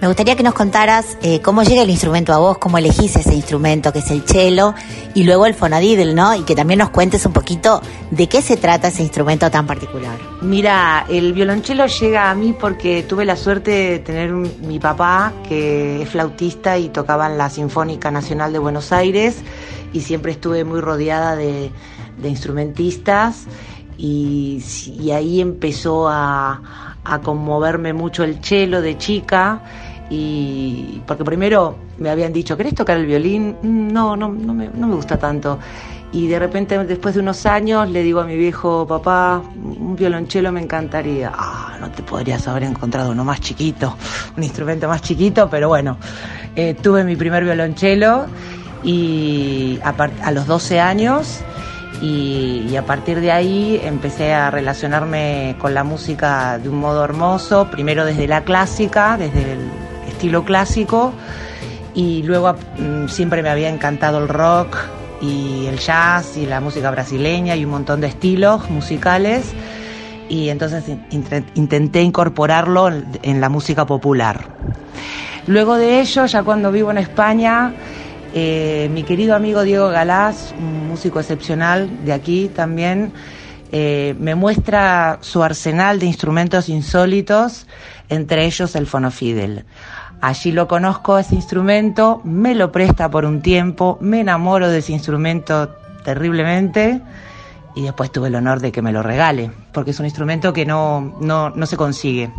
Me 0.02 0.08
gustaría 0.08 0.36
que 0.36 0.43
nos 0.43 0.54
contaras 0.54 1.17
eh, 1.21 1.41
cómo 1.41 1.62
llega 1.63 1.82
el 1.84 1.89
instrumento 1.89 2.34
a 2.34 2.38
vos, 2.38 2.58
cómo 2.58 2.78
elegís 2.78 3.15
ese 3.17 3.34
instrumento 3.36 3.91
que 3.91 4.00
es 4.00 4.10
el 4.10 4.24
cello 4.24 4.74
y 5.13 5.24
luego 5.24 5.45
el 5.45 5.54
fonadiddle, 5.54 6.13
¿no? 6.13 6.34
Y 6.34 6.41
que 6.43 6.56
también 6.56 6.80
nos 6.80 6.89
cuentes 6.89 7.26
un 7.26 7.34
poquito 7.34 7.82
de 8.10 8.28
qué 8.28 8.41
se 8.41 8.56
trata 8.58 8.88
ese 8.88 9.04
instrumento 9.04 9.52
tan 9.52 9.67
particular. 9.67 10.17
Mira, 10.41 11.06
el 11.10 11.34
violonchelo 11.34 11.88
llega 11.88 12.30
a 12.32 12.36
mí 12.36 12.56
porque 12.60 13.04
tuve 13.04 13.26
la 13.26 13.36
suerte 13.36 13.71
de 13.71 14.00
tener 14.00 14.34
un- 14.34 14.52
mi 14.62 14.80
papá 14.80 15.34
que 15.48 16.02
es 16.02 16.10
flautista 16.10 16.78
y 16.78 16.88
tocaba 16.89 17.28
en 17.28 17.38
la 17.38 17.50
Sinfónica 17.50 18.12
Nacional 18.12 18.54
de 18.54 18.60
Buenos 18.60 18.91
Aires 18.91 19.36
y 19.93 20.02
siempre 20.02 20.32
estuve 20.34 20.63
muy 20.65 20.82
rodeada 20.82 21.36
de, 21.38 21.71
de 22.21 22.30
instrumentistas 22.30 23.47
y, 23.97 24.62
ahí 25.13 25.41
empezó 25.41 26.08
a, 26.10 26.62
conmoverme 27.23 27.93
mucho 27.93 28.23
el 28.23 28.43
cello 28.43 28.82
de 28.82 28.97
chica 28.97 29.62
y 30.10 31.01
porque 31.06 31.23
primero 31.23 31.75
me 31.99 32.10
habían 32.10 32.34
dicho, 32.34 32.58
¿querés 32.58 32.73
tocar 32.73 32.97
el 32.97 33.06
violín? 33.06 33.56
"Mm, 33.62 33.91
No, 33.93 34.15
no, 34.17 34.30
no 34.30 34.54
me, 34.54 34.69
no 34.69 34.88
me 34.88 34.95
gusta 34.95 35.17
tanto. 35.17 35.60
Y 36.12 36.28
de 36.28 36.39
repente, 36.39 36.82
después 36.86 37.13
de 37.15 37.21
unos 37.21 37.45
años, 37.45 37.89
le 37.89 38.01
digo 38.01 38.21
a 38.21 38.23
mi 38.25 38.38
viejo, 38.38 38.88
papá, 38.88 39.41
un 39.56 39.95
violonchelo 39.95 40.51
me 40.51 40.62
encantaría. 40.62 41.32
Ah, 41.36 41.75
no 41.80 41.91
te 41.91 42.04
podrías 42.04 42.47
haber 42.47 42.63
encontrado 42.63 43.12
uno 43.12 43.23
más 43.25 43.41
chiquito, 43.41 43.97
un 44.38 44.43
instrumento 44.43 44.88
más 44.88 45.01
chiquito, 45.01 45.49
pero 45.49 45.67
bueno, 45.67 45.97
eh, 46.56 46.73
tuve 46.82 47.04
mi 47.04 47.15
primer 47.15 47.43
violonchelo 47.43 48.27
y 48.83 49.79
a 49.83 50.31
los 50.31 50.48
12 50.48 50.79
años 50.79 51.42
y, 52.02 52.75
a 52.75 52.85
partir 52.85 53.21
de 53.21 53.31
ahí 53.31 53.79
empecé 53.83 54.33
a 54.33 54.52
relacionarme 54.52 55.56
con 55.60 55.73
la 55.73 55.83
música 55.83 56.58
de 56.60 56.69
un 56.69 56.77
modo 56.79 57.04
hermoso, 57.04 57.69
primero 57.71 58.06
desde 58.06 58.27
la 58.27 58.43
clásica, 58.43 59.17
desde 59.17 59.54
el 59.54 59.60
estilo 60.08 60.43
clásico, 60.43 61.13
y 61.93 62.23
luego 62.23 62.54
mm, 62.77 63.08
siempre 63.08 63.41
me 63.41 63.50
había 63.50 63.69
encantado 63.69 64.17
el 64.19 64.27
rock 64.27 64.75
y 65.21 65.65
el 65.67 65.79
jazz 65.79 66.35
y 66.37 66.46
la 66.46 66.60
música 66.60 66.91
brasileña 66.91 67.56
y 67.56 67.63
un 67.63 67.71
montón 67.71 68.02
de 68.02 68.08
estilos 68.08 68.69
musicales, 68.69 69.54
y 70.27 70.50
entonces 70.50 70.83
in- 70.87 71.25
intenté 71.56 72.02
incorporarlo 72.02 72.89
en 73.21 73.39
la 73.41 73.48
música 73.50 73.85
popular. 73.85 74.46
Luego 75.48 75.75
de 75.75 76.02
ello, 76.02 76.25
ya 76.25 76.43
cuando 76.43 76.71
vivo 76.71 76.91
en 76.91 76.98
España, 76.98 77.71
eh, 78.38 78.90
mi 78.92 79.04
querido 79.04 79.33
amigo 79.33 79.63
Diego 79.63 79.88
Galás, 79.88 80.54
un 80.60 80.90
músico 80.90 81.21
excepcional 81.21 82.04
de 82.04 82.12
aquí 82.12 82.52
también, 82.54 83.13
eh, 83.71 84.13
me 84.19 84.36
muestra 84.36 85.19
su 85.21 85.42
arsenal 85.42 86.00
de 86.00 86.08
instrumentos 86.08 86.67
insólitos, 86.67 87.65
entre 88.10 88.44
ellos 88.44 88.75
el 88.75 88.88
fonofidel. 88.88 89.63
Allí 90.19 90.52
lo 90.52 90.67
conozco 90.67 91.17
ese 91.17 91.33
instrumento, 91.33 92.19
me 92.25 92.56
lo 92.56 92.73
presta 92.73 93.10
por 93.10 93.23
un 93.23 93.42
tiempo, 93.42 93.98
me 94.02 94.19
enamoro 94.19 94.67
de 94.67 94.79
ese 94.79 94.92
instrumento 94.92 95.69
terriblemente 96.04 97.00
y 97.73 97.83
después 97.83 98.12
tuve 98.12 98.27
el 98.27 98.36
honor 98.36 98.60
de 98.60 98.73
que 98.73 98.81
me 98.81 98.92
lo 98.92 99.02
regale, 99.02 99.50
porque 99.71 99.92
es 99.92 100.00
un 100.02 100.08
instrumento 100.08 100.52
que 100.52 100.65
no, 100.65 101.15
no, 101.21 101.52
no 101.52 101.65
se 101.65 101.77
consigue. 101.77 102.31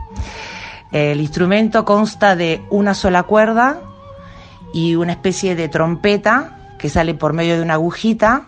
El 0.92 1.22
instrumento 1.22 1.86
consta 1.86 2.36
de 2.36 2.60
una 2.68 2.92
sola 2.92 3.22
cuerda 3.22 3.80
y 4.72 4.94
una 4.94 5.12
especie 5.12 5.54
de 5.54 5.68
trompeta 5.68 6.56
que 6.78 6.88
sale 6.88 7.14
por 7.14 7.32
medio 7.32 7.56
de 7.56 7.62
una 7.62 7.74
agujita 7.74 8.46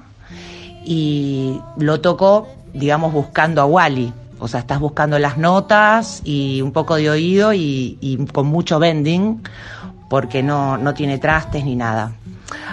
y 0.85 1.61
lo 1.77 2.01
toco, 2.01 2.49
digamos, 2.73 3.13
buscando 3.13 3.61
a 3.61 3.67
Wally. 3.67 4.13
O 4.39 4.49
sea, 4.49 4.61
estás 4.61 4.79
buscando 4.79 5.19
las 5.19 5.37
notas 5.37 6.23
y 6.25 6.63
un 6.63 6.73
poco 6.73 6.97
de 6.97 7.11
oído 7.11 7.53
y, 7.53 8.27
con 8.33 8.47
mucho 8.47 8.79
bending 8.79 9.43
porque 10.09 10.43
no, 10.43 10.79
no 10.79 10.95
tiene 10.95 11.19
trastes 11.19 11.65
ni 11.65 11.77
nada. 11.77 12.13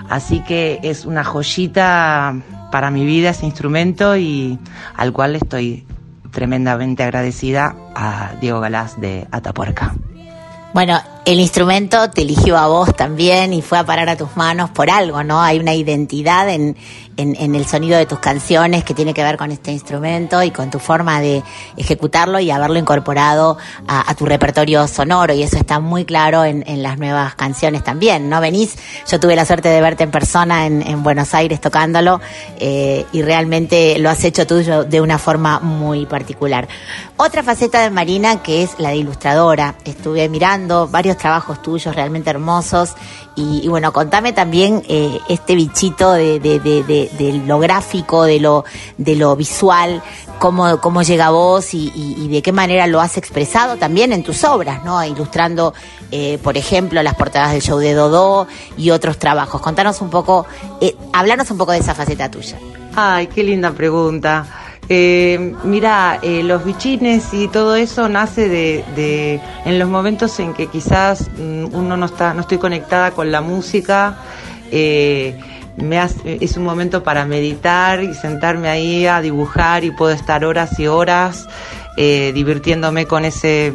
Así 0.10 0.42
que 0.42 0.80
es 0.84 1.06
una 1.06 1.24
joyita 1.24 2.36
para 2.72 2.92
mi 2.92 3.06
vida 3.06 3.32
ese 3.32 3.46
instrumento 3.46 4.16
y 4.16 4.60
al 4.96 5.12
cual 5.12 5.36
estoy 5.36 5.86
tremendamente 6.32 7.04
agradecida 7.04 7.76
a 7.96 8.34
Diego 8.40 8.60
Galás 8.60 9.00
de 9.00 9.28
Atapuerca. 9.32 9.96
Bueno, 10.76 11.02
el 11.24 11.40
instrumento 11.40 12.10
te 12.10 12.24
eligió 12.24 12.58
a 12.58 12.68
vos 12.68 12.94
también 12.94 13.54
y 13.54 13.62
fue 13.62 13.80
a 13.80 13.86
parar 13.86 14.10
a 14.10 14.18
tus 14.18 14.36
manos 14.36 14.72
por 14.72 14.90
algo, 14.90 15.24
¿no? 15.24 15.42
Hay 15.42 15.58
una 15.58 15.74
identidad 15.74 16.50
en, 16.50 16.76
en, 17.18 17.56
el 17.56 17.66
sonido 17.66 17.98
de 17.98 18.06
tus 18.06 18.20
canciones 18.20 18.84
que 18.84 18.94
tiene 18.94 19.14
que 19.14 19.24
ver 19.24 19.38
con 19.38 19.52
este 19.52 19.72
instrumento 19.72 20.44
y 20.44 20.52
con 20.52 20.70
tu 20.70 20.80
forma 20.80 21.22
de 21.22 21.44
ejecutarlo 21.78 22.40
y 22.40 22.52
haberlo 22.52 22.78
incorporado 22.78 23.58
a, 23.88 24.10
a 24.10 24.16
tu 24.16 24.26
repertorio 24.26 24.86
sonoro 24.88 25.34
y 25.34 25.44
eso 25.44 25.58
está 25.58 25.80
muy 25.80 26.04
claro 26.04 26.44
en, 26.44 26.64
en 26.68 26.84
las 26.84 27.00
nuevas 27.00 27.36
canciones 27.36 27.84
también, 27.84 28.30
¿no? 28.30 28.42
Venís, 28.42 28.76
yo 29.10 29.20
tuve 29.20 29.36
la 29.36 29.46
suerte 29.46 29.70
de 29.70 29.82
verte 29.82 30.04
en 30.04 30.12
persona 30.12 30.66
en, 30.66 30.82
en 30.82 31.04
Buenos 31.04 31.34
Aires 31.34 31.62
tocándolo 31.62 32.20
eh, 32.60 33.06
y 33.14 33.22
realmente 33.22 33.98
lo 33.98 34.10
has 34.10 34.24
hecho 34.26 34.46
tuyo 34.46 34.84
de 34.84 35.00
una 35.00 35.18
forma 35.18 35.60
muy 35.60 36.06
particular. 36.06 36.68
Otra 37.18 37.44
faceta 37.44 37.82
de 37.82 37.92
Marina 37.92 38.44
que 38.44 38.62
es 38.62 38.78
la 38.78 38.90
de 38.90 38.98
ilustradora. 38.98 39.76
Estuve 39.86 40.28
mirando 40.28 40.90
varios 40.90 41.16
trabajos 41.18 41.62
tuyos 41.62 41.96
realmente 41.96 42.30
hermosos 42.30 42.94
y, 43.38 43.66
bueno, 43.70 43.94
contame 43.94 44.34
también 44.34 44.84
eh, 44.90 45.20
este 45.30 45.56
bichito 45.56 46.12
de, 46.12 46.42
de, 46.42 46.60
de, 46.60 46.84
de, 46.84 47.34
lo 47.46 47.60
gráfico, 47.60 48.24
de 48.24 48.42
lo, 48.42 48.66
de 48.98 49.16
lo 49.16 49.34
visual, 49.38 50.04
cómo, 50.40 51.02
llega 51.04 51.28
a 51.28 51.32
vos 51.32 51.74
y, 51.74 52.28
de 52.28 52.42
qué 52.42 52.52
manera 52.52 52.86
lo 52.86 53.00
has 53.00 53.16
expresado 53.16 53.78
también 53.78 54.12
en 54.12 54.22
tus 54.22 54.44
obras, 54.44 54.84
¿no? 54.84 55.02
Ilustrando, 55.02 55.74
eh, 56.12 56.38
por 56.44 56.58
ejemplo, 56.58 57.02
las 57.02 57.16
portadas 57.16 57.54
del 57.54 57.62
show 57.62 57.80
de 57.80 57.94
Dodó 57.94 58.46
y 58.78 58.90
otros 58.90 59.20
trabajos. 59.20 59.62
Contanos 59.62 60.02
un 60.02 60.10
poco, 60.10 60.46
eh, 60.82 60.96
hablanos 61.14 61.50
un 61.50 61.58
poco 61.58 61.72
de 61.72 61.78
esa 61.78 61.96
faceta 61.96 62.30
tuya. 62.30 62.58
Ay, 62.94 63.28
qué 63.28 63.42
linda 63.42 63.72
pregunta. 63.72 64.65
Eh, 64.88 65.54
mira, 65.64 66.20
eh, 66.22 66.44
los 66.44 66.64
bichines 66.64 67.34
y 67.34 67.48
todo 67.48 67.76
eso 67.76 68.08
nace 68.08 68.48
de, 68.48 69.42
en 69.66 69.80
los 69.80 69.90
momentos 69.90 70.40
en 70.40 70.54
que 70.54 70.68
quizás 70.68 71.30
mm, 71.38 71.74
uno 71.74 71.98
no 71.98 72.06
está, 72.06 72.34
no 72.34 72.42
estoy 72.42 72.60
conectada 72.60 73.12
con 73.12 73.32
la 73.32 73.42
música, 73.42 74.18
eh, 74.72 75.40
es 76.24 76.58
un 76.58 76.64
momento 76.64 77.04
para 77.04 77.26
meditar 77.26 78.02
y 78.02 78.14
sentarme 78.14 78.70
ahí 78.70 79.08
a 79.08 79.22
dibujar 79.22 79.84
y 79.84 79.92
puedo 79.92 80.14
estar 80.14 80.46
horas 80.46 80.80
y 80.80 80.88
horas 80.88 81.48
eh, 81.98 82.32
divirtiéndome 82.34 83.06
con 83.06 83.26
ese 83.26 83.74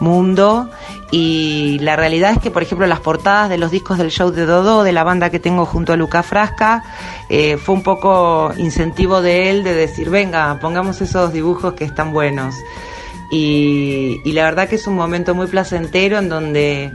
mundo 0.00 0.70
y 1.10 1.78
la 1.80 1.96
realidad 1.96 2.32
es 2.32 2.38
que 2.38 2.50
por 2.50 2.62
ejemplo 2.62 2.86
las 2.86 3.00
portadas 3.00 3.48
de 3.48 3.58
los 3.58 3.70
discos 3.70 3.98
del 3.98 4.10
show 4.10 4.30
de 4.30 4.44
Dodo 4.44 4.82
de 4.82 4.92
la 4.92 5.04
banda 5.04 5.30
que 5.30 5.38
tengo 5.38 5.64
junto 5.64 5.92
a 5.92 5.96
Luca 5.96 6.22
Frasca 6.22 6.84
eh, 7.28 7.56
fue 7.56 7.74
un 7.74 7.82
poco 7.82 8.52
incentivo 8.58 9.22
de 9.22 9.50
él 9.50 9.64
de 9.64 9.74
decir 9.74 10.10
venga 10.10 10.58
pongamos 10.60 11.00
esos 11.00 11.32
dibujos 11.32 11.74
que 11.74 11.84
están 11.84 12.12
buenos 12.12 12.54
y, 13.30 14.20
la 14.32 14.44
verdad 14.44 14.68
que 14.68 14.76
es 14.76 14.86
un 14.86 14.94
momento 14.94 15.34
muy 15.34 15.46
placentero 15.48 16.18
en 16.18 16.28
donde 16.28 16.90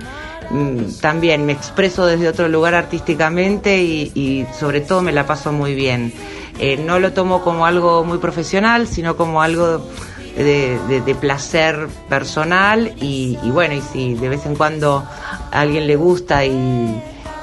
mm, 0.49 0.99
también 0.99 1.45
me 1.45 1.53
expreso 1.53 2.05
desde 2.05 2.28
otro 2.28 2.47
lugar 2.47 2.74
artísticamente 2.74 3.84
y, 3.84 4.11
y 4.16 4.45
sobre 4.57 4.82
todo 4.82 5.01
me 5.01 5.11
la 5.11 5.28
paso 5.28 5.51
muy 5.51 5.76
bien. 5.76 6.11
Eh, 6.59 6.78
no 6.78 6.99
lo 6.99 7.14
tomo 7.14 7.41
como 7.41 7.66
algo 7.66 8.03
muy 8.03 8.20
profesional, 8.20 8.88
sino 8.88 9.16
como 9.16 9.41
algo 9.41 9.88
de, 10.36 11.01
de- 11.01 11.15
placer 11.15 11.88
personal 12.09 12.93
y, 12.99 13.38
bueno, 13.51 13.75
y 13.75 13.81
si 13.81 14.13
de 14.15 14.29
vez 14.29 14.45
en 14.45 14.55
cuando 14.55 15.03
a 15.51 15.59
alguien 15.59 15.86
le 15.88 15.95
gusta 15.95 16.43
y, 16.45 16.51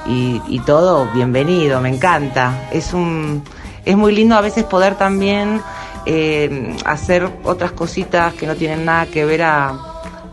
y, 0.07 0.43
y 0.49 0.59
todo, 0.67 1.07
bienvenido, 1.15 1.81
me 1.81 1.89
encanta. 1.89 2.69
Es 2.73 2.93
un 2.93 3.43
es 3.85 3.97
muy 3.97 4.15
lindo 4.15 4.37
a 4.37 4.41
veces 4.43 4.65
poder 4.65 4.97
también 4.97 5.63
eh, 6.05 6.77
hacer 6.85 7.29
otras 7.45 7.73
cositas 7.73 8.35
que 8.35 8.47
no 8.47 8.55
tienen 8.55 8.85
nada 8.85 9.07
que 9.07 9.25
ver 9.25 9.43
a, 9.43 9.75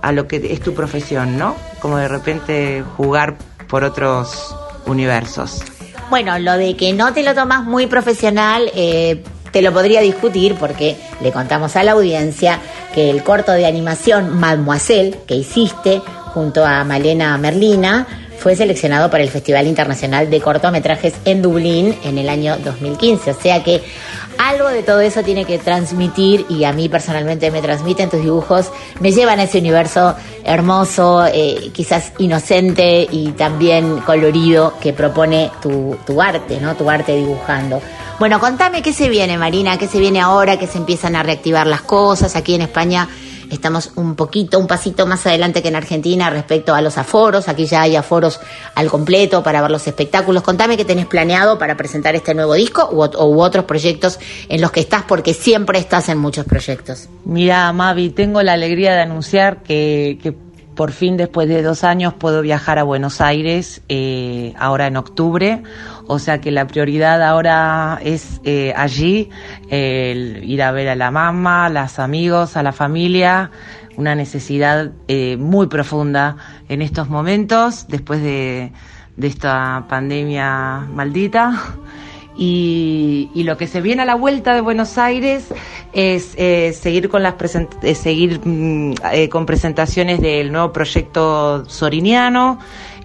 a 0.02 0.12
lo 0.12 0.28
que 0.28 0.38
es 0.52 0.60
tu 0.62 0.74
profesión, 0.74 1.38
¿no? 1.38 1.56
Como 1.80 1.98
de 1.98 2.08
repente 2.08 2.84
jugar 2.98 3.36
por 3.70 3.84
otros 3.84 4.56
universos. 4.86 5.62
Bueno, 6.10 6.40
lo 6.40 6.54
de 6.58 6.76
que 6.78 6.94
no 6.94 7.14
te 7.14 7.22
lo 7.24 7.36
tomas 7.36 7.64
muy 7.66 7.86
profesional, 7.88 8.72
eh, 8.74 9.24
te 9.52 9.62
lo 9.62 9.74
podría 9.74 10.02
discutir 10.02 10.56
porque 10.56 10.98
le 11.22 11.32
contamos 11.32 11.76
a 11.76 11.84
la 11.84 11.94
audiencia 11.94 12.60
que 12.94 13.10
el 13.10 13.24
corto 13.24 13.52
de 13.52 13.66
animación 13.66 14.38
Mademoiselle 14.38 15.18
que 15.28 15.36
hiciste 15.36 16.02
junto 16.34 16.66
a 16.66 16.84
Malena 16.84 17.38
Merlina 17.38 18.08
fue 18.38 18.56
seleccionado 18.56 19.10
para 19.10 19.24
el 19.24 19.30
Festival 19.30 19.68
Internacional 19.68 20.30
de 20.30 20.40
Cortometrajes 20.40 21.16
en 21.26 21.42
Dublín 21.42 21.98
en 22.04 22.18
el 22.18 22.30
año 22.30 22.58
2015. 22.64 23.32
O 23.32 23.34
sea 23.34 23.64
que 23.64 23.82
algo 24.38 24.68
de 24.68 24.84
todo 24.84 25.02
eso 25.02 25.24
tiene 25.24 25.46
que 25.46 25.60
transmitir 25.60 26.46
y 26.50 26.64
a 26.64 26.74
mí 26.74 26.90
personalmente 26.90 27.52
me 27.52 27.62
transmiten 27.62 28.10
tus 28.10 28.22
dibujos, 28.22 28.72
me 29.00 29.12
llevan 29.12 29.40
a 29.40 29.44
ese 29.44 29.60
universo 29.60 30.16
hermoso, 30.44 31.26
eh, 31.26 31.72
quizás 31.74 32.14
inocente 32.18 33.08
y 33.10 33.32
también 33.32 34.00
colorido 34.00 34.74
que 34.80 34.94
propone 34.94 35.52
tu, 35.62 35.98
tu 36.06 36.22
arte, 36.22 36.60
¿no? 36.60 36.76
Tu 36.76 36.90
arte 36.90 37.16
dibujando. 37.16 37.82
Bueno, 38.20 38.40
contame 38.40 38.82
qué 38.82 38.94
se 38.94 39.10
viene, 39.10 39.38
Marina, 39.38 39.78
qué 39.78 39.88
se 39.88 40.00
viene 40.00 40.22
ahora, 40.22 40.58
que 40.58 40.66
se 40.66 40.80
empiezan 40.80 41.16
a 41.16 41.24
reactivar 41.24 41.68
las 41.68 41.82
cosas. 41.82 42.36
Aquí 42.36 42.56
en 42.56 42.62
España 42.62 43.08
estamos 43.52 43.92
un 43.96 44.16
poquito, 44.16 44.60
un 44.60 44.68
pasito 44.68 45.06
más 45.06 45.26
adelante 45.28 45.62
que 45.62 45.68
en 45.70 45.76
Argentina 45.76 46.30
respecto 46.30 46.74
a 46.76 46.82
los 46.82 46.98
aforos. 46.98 47.48
Aquí 47.48 47.66
ya 47.66 47.82
hay 47.82 47.96
aforos 47.96 48.40
al 48.76 48.90
completo 48.90 49.44
para 49.44 49.62
ver 49.62 49.72
los 49.72 49.88
espectáculos. 49.88 50.44
Contame 50.44 50.78
qué 50.78 50.86
tenés 50.86 51.06
planeado 51.06 51.58
para 51.58 51.78
presentar 51.78 52.16
este 52.16 52.34
nuevo 52.34 52.54
disco 52.54 52.90
u, 52.92 52.98
ot- 53.04 53.16
u 53.16 53.42
otros 53.42 53.66
proyectos 53.66 54.20
en 54.50 54.62
los 54.62 54.72
que 54.72 54.80
estás, 54.80 55.04
porque 55.08 55.34
siempre 55.34 55.80
estás 55.80 56.10
en 56.10 56.18
muchos 56.18 56.46
proyectos. 56.46 57.08
Mira, 57.26 57.72
Mavi, 57.74 58.10
tengo 58.10 58.42
la 58.44 58.54
alegría 58.54 58.94
de 58.94 59.02
anunciar 59.02 59.64
que 59.64 60.18
por 60.78 60.92
fin, 60.92 61.18
después 61.18 61.50
de 61.50 61.64
dos 61.64 61.84
años, 61.84 62.14
puedo 62.14 62.44
viajar 62.44 62.78
a 62.78 62.84
Buenos 62.84 63.20
Aires, 63.20 63.82
eh, 63.90 64.54
ahora 64.60 64.86
en 64.86 64.96
octubre. 64.96 65.64
O 66.06 66.20
sea 66.20 66.40
que 66.40 66.52
la 66.52 66.68
prioridad 66.68 67.24
ahora 67.24 68.00
es 68.04 68.40
eh, 68.44 68.74
allí, 68.78 69.32
el 69.70 70.44
ir 70.44 70.62
a 70.62 70.72
ver 70.72 70.90
a 70.90 70.96
la 70.96 71.10
mamá, 71.10 71.66
a 71.66 71.70
los 71.70 71.98
amigos, 71.98 72.56
a 72.58 72.64
la 72.64 72.74
familia. 72.74 73.50
Una 73.98 74.14
necesidad 74.14 74.92
eh, 75.08 75.36
muy 75.38 75.66
profunda 75.66 76.38
en 76.70 76.84
estos 76.84 77.10
momentos, 77.10 77.88
después 77.88 78.22
de, 78.22 78.72
de 79.16 79.28
esta 79.28 79.86
pandemia 79.90 80.88
maldita. 80.94 81.60
Y, 82.38 83.32
y 83.34 83.44
lo 83.44 83.58
que 83.58 83.66
se 83.66 83.82
viene 83.82 84.04
a 84.04 84.06
la 84.06 84.14
vuelta 84.16 84.54
de 84.54 84.62
Buenos 84.62 84.98
Aires 85.00 85.46
es 85.92 86.34
eh, 86.38 86.72
seguir 86.74 87.10
con 87.10 87.24
las 87.24 87.34
present- 87.36 87.78
eh, 87.82 87.96
seguir 87.96 88.40
mm, 88.46 88.94
eh, 89.12 89.30
con 89.30 89.46
presentaciones 89.48 90.22
del 90.22 90.52
nuevo 90.52 90.72
proyecto 90.72 91.66
Soriniano, 91.68 92.60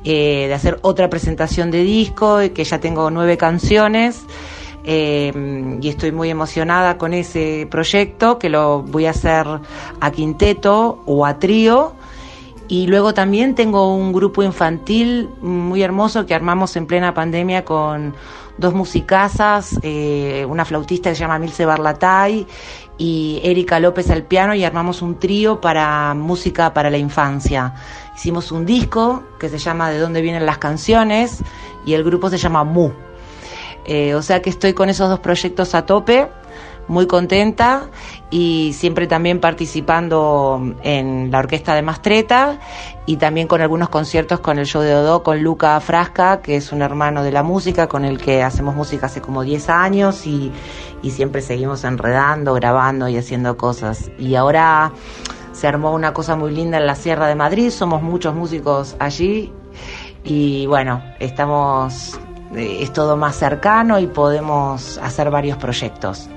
eh, 0.04 0.46
de 0.48 0.54
hacer 0.54 0.78
otra 0.82 1.08
presentación 1.08 1.70
de 1.70 1.82
disco, 1.82 2.40
que 2.54 2.64
ya 2.64 2.78
tengo 2.78 3.10
nueve 3.10 3.36
canciones. 3.38 4.20
y 4.84 5.88
estoy 5.88 6.10
muy 6.10 6.28
emocionada 6.28 6.98
con 6.98 7.14
ese 7.14 7.68
proyecto 7.70 8.38
que 8.40 8.48
lo 8.48 8.82
voy 8.82 9.06
a 9.06 9.10
hacer 9.10 9.46
a 10.00 10.10
quinteto 10.10 11.00
o 11.06 11.24
a 11.24 11.38
trío 11.38 11.92
y 12.72 12.86
luego 12.86 13.12
también 13.12 13.54
tengo 13.54 13.94
un 13.94 14.14
grupo 14.14 14.42
infantil 14.42 15.28
muy 15.42 15.82
hermoso 15.82 16.24
que 16.24 16.34
armamos 16.34 16.74
en 16.76 16.86
plena 16.86 17.12
pandemia 17.12 17.66
con 17.66 18.14
dos 18.56 18.72
musicazas, 18.72 19.78
eh, 19.82 20.46
una 20.48 20.64
flautista 20.64 21.10
que 21.10 21.16
se 21.16 21.20
llama 21.20 21.38
Milce 21.38 21.66
Barlatay 21.66 22.46
y 22.96 23.42
Erika 23.44 23.78
López 23.78 24.08
al 24.08 24.22
piano 24.22 24.54
y 24.54 24.64
armamos 24.64 25.02
un 25.02 25.18
trío 25.18 25.60
para 25.60 26.14
música 26.14 26.72
para 26.72 26.88
la 26.88 26.96
infancia. 26.96 27.74
Hicimos 28.16 28.50
un 28.50 28.64
disco 28.64 29.22
que 29.38 29.50
se 29.50 29.58
llama 29.58 29.90
De 29.90 29.98
dónde 29.98 30.22
vienen 30.22 30.46
las 30.46 30.56
canciones 30.56 31.44
y 31.84 31.92
el 31.92 32.02
grupo 32.02 32.30
se 32.30 32.38
llama 32.38 32.64
Mu. 32.64 32.90
Eh, 33.84 34.14
o 34.14 34.22
sea 34.22 34.40
que 34.40 34.48
estoy 34.48 34.72
con 34.72 34.88
esos 34.88 35.10
dos 35.10 35.20
proyectos 35.20 35.74
a 35.74 35.84
tope, 35.84 36.26
muy 36.88 37.06
contenta 37.06 37.88
y 38.30 38.72
siempre 38.74 39.06
también 39.06 39.40
participando 39.40 40.60
en 40.82 41.30
la 41.30 41.38
orquesta 41.38 41.74
de 41.74 41.82
Mastreta 41.82 42.58
y 43.06 43.16
también 43.16 43.46
con 43.46 43.60
algunos 43.60 43.88
conciertos 43.88 44.40
con 44.40 44.58
el 44.58 44.66
show 44.66 44.82
de 44.82 44.92
Dodó 44.92 45.22
con 45.22 45.42
Luca 45.42 45.78
Frasca, 45.80 46.42
que 46.42 46.56
es 46.56 46.72
un 46.72 46.82
hermano 46.82 47.22
de 47.22 47.32
la 47.32 47.42
música 47.42 47.88
con 47.88 48.04
el 48.04 48.18
que 48.18 48.42
hacemos 48.42 48.74
música 48.74 49.06
hace 49.06 49.20
como 49.20 49.42
10 49.42 49.68
años 49.68 50.26
y, 50.26 50.52
y 51.02 51.10
siempre 51.10 51.40
seguimos 51.40 51.84
enredando, 51.84 52.54
grabando 52.54 53.08
y 53.08 53.16
haciendo 53.16 53.56
cosas. 53.56 54.10
Y 54.18 54.34
ahora 54.34 54.92
se 55.52 55.68
armó 55.68 55.92
una 55.92 56.12
cosa 56.12 56.36
muy 56.36 56.52
linda 56.52 56.78
en 56.78 56.86
la 56.86 56.94
Sierra 56.94 57.26
de 57.26 57.34
Madrid, 57.34 57.70
somos 57.70 58.02
muchos 58.02 58.34
músicos 58.34 58.96
allí 58.98 59.52
y 60.24 60.66
bueno, 60.66 61.02
estamos 61.20 62.18
eh, 62.54 62.78
es 62.80 62.92
todo 62.92 63.16
más 63.16 63.36
cercano 63.36 63.98
y 63.98 64.06
podemos 64.06 64.98
hacer 64.98 65.30
varios 65.30 65.56
proyectos. 65.58 66.28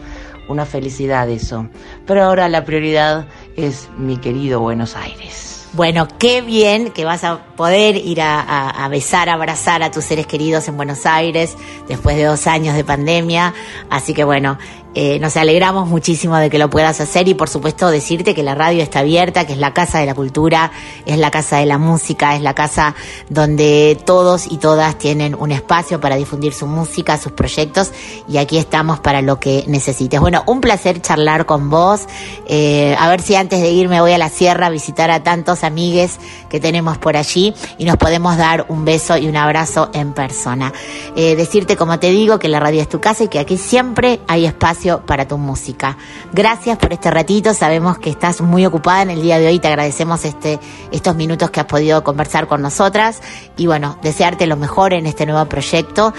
Una 0.47 0.65
felicidad 0.65 1.29
eso. 1.29 1.67
Pero 2.05 2.23
ahora 2.23 2.47
la 2.49 2.65
prioridad 2.65 3.25
es 3.55 3.89
mi 3.97 4.17
querido 4.17 4.59
Buenos 4.59 4.95
Aires. 4.95 5.67
Bueno, 5.73 6.07
qué 6.19 6.41
bien 6.41 6.91
que 6.91 7.03
vas 7.03 7.25
a 7.25 7.43
poder 7.57 7.97
ir 7.97 8.21
a, 8.21 8.39
a- 8.69 8.87
besar, 8.87 9.27
abrazar 9.27 9.83
a 9.83 9.91
tus 9.91 10.05
seres 10.05 10.25
queridos 10.25 10.67
en 10.69 10.77
Buenos 10.77 11.05
Aires 11.05 11.57
después 11.89 12.15
de 12.15 12.23
dos 12.23 12.47
años 12.47 12.75
de 12.75 12.85
pandemia. 12.85 13.53
Así 13.89 14.13
que 14.13 14.23
bueno, 14.23 14.57
eh, 14.97 15.19
nos 15.19 15.35
alegramos 15.35 15.89
muchísimo 15.89 16.37
de 16.37 16.49
que 16.49 16.57
lo 16.57 16.69
puedas 16.69 17.01
hacer 17.01 17.27
y 17.27 17.33
por 17.33 17.49
supuesto 17.49 17.89
decirte 17.89 18.33
que 18.33 18.43
la 18.43 18.55
radio 18.55 18.81
está 18.81 18.99
abierta, 18.99 19.45
que 19.45 19.51
es 19.51 19.59
la 19.59 19.73
casa 19.73 19.99
de 19.99 20.05
la 20.05 20.15
cultura, 20.15 20.71
es 21.05 21.17
la 21.17 21.31
casa 21.31 21.57
de 21.57 21.65
la 21.65 21.77
música, 21.77 22.33
es 22.33 22.41
la 22.41 22.53
casa 22.53 22.95
donde 23.29 23.99
todos 24.05 24.49
y 24.49 24.57
todas 24.57 24.97
tienen 24.97 25.35
un 25.35 25.51
espacio 25.51 25.99
para 25.99 26.15
difundir 26.15 26.53
su 26.53 26.65
música, 26.65 27.17
sus 27.17 27.33
proyectos 27.33 27.91
y 28.29 28.37
aquí 28.37 28.57
estamos 28.57 29.01
para 29.01 29.21
lo 29.21 29.37
que 29.37 29.65
necesites. 29.67 30.21
Bueno, 30.21 30.43
un 30.47 30.61
placer 30.61 31.01
charlar 31.01 31.45
con 31.45 31.69
vos. 31.69 32.05
Eh, 32.47 32.95
a 32.97 33.09
ver 33.09 33.21
si 33.21 33.35
antes 33.35 33.61
de 33.61 33.71
irme 33.71 33.99
voy 33.99 34.13
a 34.13 34.17
la 34.17 34.29
sierra 34.29 34.67
a 34.67 34.69
visitar 34.69 35.11
a 35.11 35.23
tantos 35.23 35.65
amigues 35.65 36.19
que 36.49 36.61
tenemos 36.61 36.97
por 36.97 37.17
allí 37.17 37.53
y 37.77 37.83
nos 37.83 37.97
podemos 37.97 38.37
dar 38.37 38.65
un 38.69 38.85
beso 38.85 39.17
y 39.17 39.27
un 39.27 39.35
abrazo 39.35 39.89
en 39.91 40.13
persona. 40.13 40.71
Eh, 41.17 41.35
decirte, 41.35 41.75
como 41.75 41.99
te 41.99 42.11
digo, 42.11 42.39
que 42.39 42.47
la 42.47 42.61
radio 42.61 42.81
es 42.81 42.87
tu 42.87 43.01
casa 43.01 43.25
y 43.25 43.27
que 43.27 43.39
aquí 43.39 43.57
siempre 43.57 44.21
hay 44.27 44.45
espacio 44.45 44.84
para 45.05 45.27
tu 45.27 45.37
música. 45.37 45.97
Gracias 46.31 46.77
por 46.77 46.93
este 46.93 47.11
ratito. 47.11 47.53
Sabemos 47.53 47.97
que 47.97 48.09
estás 48.09 48.41
muy 48.41 48.65
ocupada 48.65 49.01
en 49.01 49.09
el 49.09 49.21
día 49.21 49.39
de 49.39 49.47
hoy. 49.47 49.59
Te 49.59 49.67
agradecemos 49.67 50.23
este, 50.25 50.59
estos 50.91 51.15
minutos 51.15 51.49
que 51.49 51.59
has 51.59 51.65
podido 51.65 52.03
conversar 52.03 52.47
con 52.47 52.61
nosotras 52.61 53.21
y 53.57 53.67
bueno, 53.67 53.97
desearte 54.01 54.47
lo 54.47 54.57
mejor 54.57 54.93
en 54.93 55.05
este 55.05 55.25
nuevo 55.25 55.45
proyecto 55.49 56.13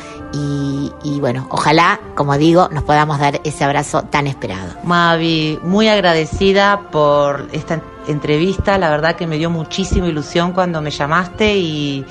y, 1.03 1.19
bueno, 1.21 1.47
ojalá, 1.51 1.99
como 2.15 2.37
digo, 2.37 2.69
nos 2.71 2.83
podamos 2.85 3.19
dar 3.19 3.41
ese 3.45 3.65
abrazo 3.65 4.03
tan 4.03 4.27
esperado. 4.27 4.75
Mavi, 4.85 5.59
muy 5.63 5.89
agradecida 5.89 6.91
por 6.91 7.49
esta 7.53 7.81
entrevista. 8.07 8.77
La 8.77 8.91
verdad 8.91 9.17
que 9.17 9.27
me 9.27 9.39
dio 9.39 9.49
muchísima 9.49 10.09
ilusión 10.09 10.53
cuando 10.53 10.83
me 10.83 10.91
llamaste 10.91 11.57
y, 11.57 12.05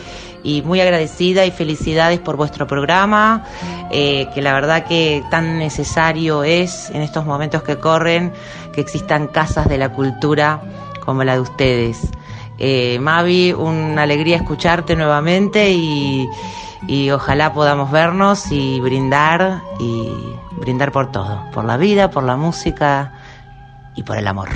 y 0.45 0.61
muy 0.61 0.79
agradecida 0.79 1.45
y 1.45 1.51
felicidades 1.51 2.19
por 2.19 2.37
vuestro 2.37 2.67
programa, 2.67 3.43
eh, 3.91 4.29
que 4.33 4.43
la 4.43 4.53
verdad 4.53 4.85
que 4.85 5.23
tan 5.31 5.57
necesario 5.57 6.43
es 6.43 6.91
en 6.91 7.01
estos 7.01 7.25
momentos 7.25 7.63
que 7.63 7.77
corren 7.77 8.31
que 8.71 8.81
existan 8.81 9.27
casas 9.27 9.67
de 9.67 9.79
la 9.79 9.89
cultura 9.89 10.61
como 11.03 11.23
la 11.23 11.33
de 11.33 11.39
ustedes. 11.39 12.11
Eh, 12.59 12.99
Mavi, 12.99 13.53
una 13.53 14.03
alegría 14.03 14.37
escucharte 14.37 14.95
nuevamente 14.95 15.71
y, 15.71 16.29
y 16.87 17.09
ojalá 17.09 17.51
podamos 17.51 17.91
vernos 17.91 18.51
y 18.51 18.79
brindar 18.79 19.63
y 19.79 20.09
brindar 20.59 20.91
por 20.91 21.11
todo, 21.11 21.43
por 21.53 21.65
la 21.65 21.75
vida, 21.75 22.11
por 22.11 22.23
la 22.23 22.37
música 22.37 23.13
y 23.95 24.03
por 24.03 24.17
el 24.17 24.27
amor. 24.27 24.49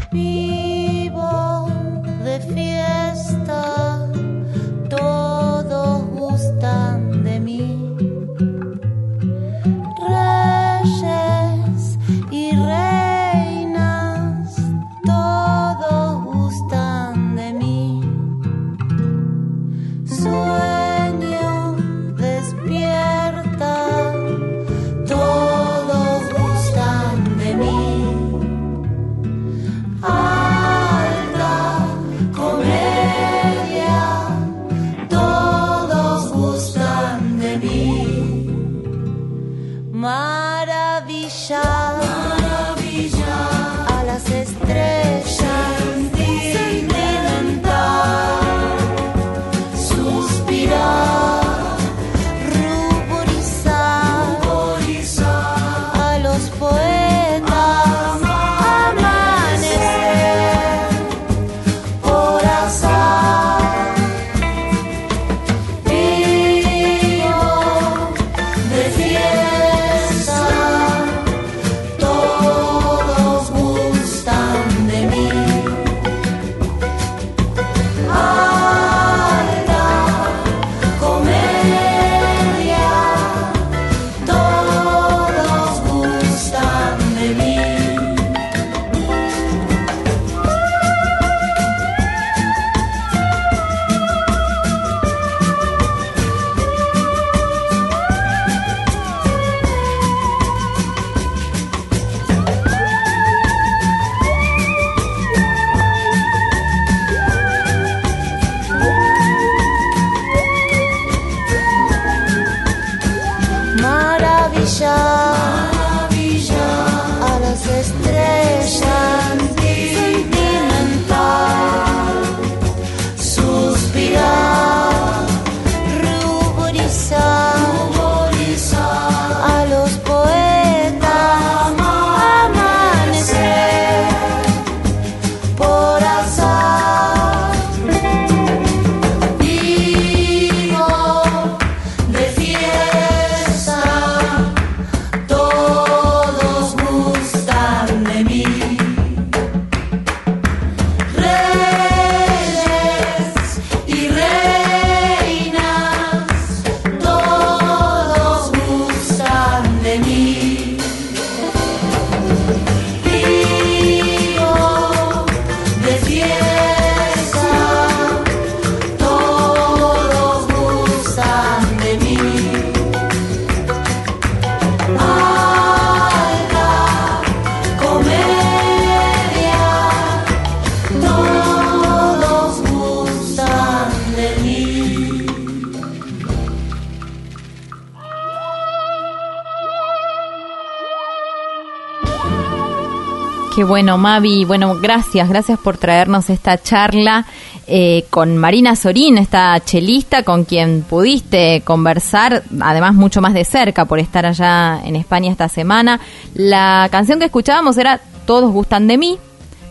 Bueno, 193.69 193.99
Mavi. 193.99 194.45
Bueno, 194.45 194.79
gracias, 194.81 195.29
gracias 195.29 195.59
por 195.59 195.77
traernos 195.77 196.31
esta 196.31 196.57
charla 196.57 197.27
eh, 197.67 198.03
con 198.09 198.35
Marina 198.35 198.75
Sorín, 198.75 199.19
esta 199.19 199.59
chelista 199.63 200.23
con 200.23 200.43
quien 200.43 200.81
pudiste 200.81 201.61
conversar, 201.63 202.41
además 202.61 202.95
mucho 202.95 203.21
más 203.21 203.35
de 203.35 203.45
cerca 203.45 203.85
por 203.85 203.99
estar 203.99 204.25
allá 204.25 204.81
en 204.83 204.95
España 204.95 205.29
esta 205.29 205.49
semana. 205.49 205.99
La 206.33 206.87
canción 206.89 207.19
que 207.19 207.25
escuchábamos 207.25 207.77
era 207.77 208.01
Todos 208.25 208.51
gustan 208.51 208.87
de 208.87 208.97
mí, 208.97 209.19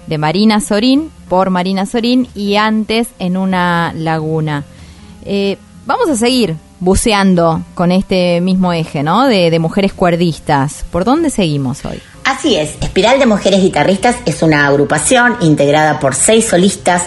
de 0.06 0.16
Marina 0.16 0.60
Sorín, 0.60 1.10
por 1.28 1.50
Marina 1.50 1.84
Sorín, 1.84 2.28
y 2.36 2.54
antes 2.54 3.08
en 3.18 3.36
una 3.36 3.92
laguna. 3.96 4.62
Eh, 5.24 5.58
vamos 5.86 6.08
a 6.08 6.14
seguir 6.14 6.54
buceando 6.78 7.62
con 7.74 7.90
este 7.90 8.40
mismo 8.40 8.72
eje, 8.72 9.02
¿no? 9.02 9.26
De, 9.26 9.50
de 9.50 9.58
mujeres 9.58 9.92
cuerdistas. 9.92 10.84
¿Por 10.92 11.04
dónde 11.04 11.30
seguimos 11.30 11.84
hoy? 11.84 12.00
Así 12.28 12.56
es, 12.56 12.76
Espiral 12.82 13.18
de 13.18 13.24
Mujeres 13.24 13.62
Guitarristas 13.62 14.16
es 14.26 14.42
una 14.42 14.66
agrupación 14.66 15.38
integrada 15.40 15.98
por 15.98 16.14
seis 16.14 16.44
solistas 16.44 17.04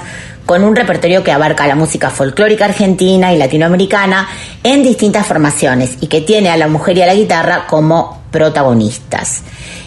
con 0.48 0.64
un 0.64 0.76
repertorio 0.76 1.24
que 1.24 1.32
abarca 1.32 1.68
la 1.68 1.76
música 1.76 2.10
folclórica 2.10 2.66
argentina 2.66 3.32
y 3.32 3.38
latinoamericana 3.38 4.28
en 4.64 4.82
distintas 4.82 5.28
formaciones 5.28 6.00
y 6.02 6.08
que 6.08 6.22
tiene 6.22 6.50
a 6.50 6.58
la 6.58 6.68
mujer 6.68 6.98
y 6.98 7.04
a 7.04 7.06
la 7.06 7.14
guitarra 7.14 7.68
como 7.68 8.24
protagonistas. 8.32 9.44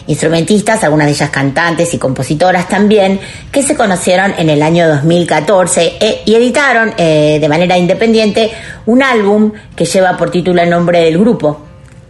Instrumentistas, 0.07 0.85
algunas 0.85 1.07
de 1.07 1.11
ellas 1.11 1.31
cantantes 1.31 1.93
y 1.93 1.97
compositoras 1.97 2.69
también, 2.69 3.19
que 3.51 3.61
se 3.61 3.75
conocieron 3.75 4.35
en 4.37 4.49
el 4.49 4.61
año 4.61 4.87
2014 4.87 5.97
e- 5.99 6.21
y 6.25 6.35
editaron 6.35 6.93
eh, 6.97 7.39
de 7.41 7.49
manera 7.49 7.77
independiente 7.77 8.51
un 8.85 9.03
álbum 9.03 9.51
que 9.75 9.83
lleva 9.83 10.15
por 10.15 10.31
título 10.31 10.61
el 10.61 10.69
nombre 10.69 11.01
del 11.01 11.17
grupo, 11.17 11.64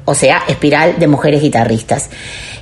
o 0.06 0.14
sea, 0.14 0.44
Espiral 0.48 1.00
de 1.00 1.08
Mujeres 1.08 1.42
Guitarristas, 1.42 2.10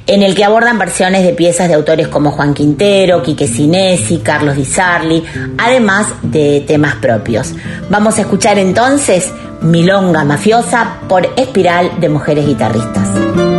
en 0.08 0.24
el 0.24 0.36
que 0.36 0.44
abordan 0.44 0.80
versiones 0.80 1.24
de 1.24 1.34
piezas 1.34 1.68
de 1.68 1.76
autores 1.76 2.08
como 2.08 2.32
Juan 2.32 2.54
Quintero, 2.54 3.22
Quique 3.22 3.48
Sinesi, 3.48 4.18
Carlos 4.18 4.56
Di 4.56 4.66
Sarli, 4.66 5.24
además 5.58 6.08
de 6.24 6.64
temas 6.66 6.96
propios. 6.96 7.54
Vamos 7.90 8.18
a 8.18 8.22
escuchar 8.22 8.58
entonces 8.60 9.32
Milonga 9.62 10.24
Mafiosa 10.24 11.00
por 11.08 11.34
Espiral 11.38 12.00
de 12.00 12.10
Mujeres 12.10 12.46
Guitarristas. 12.46 13.53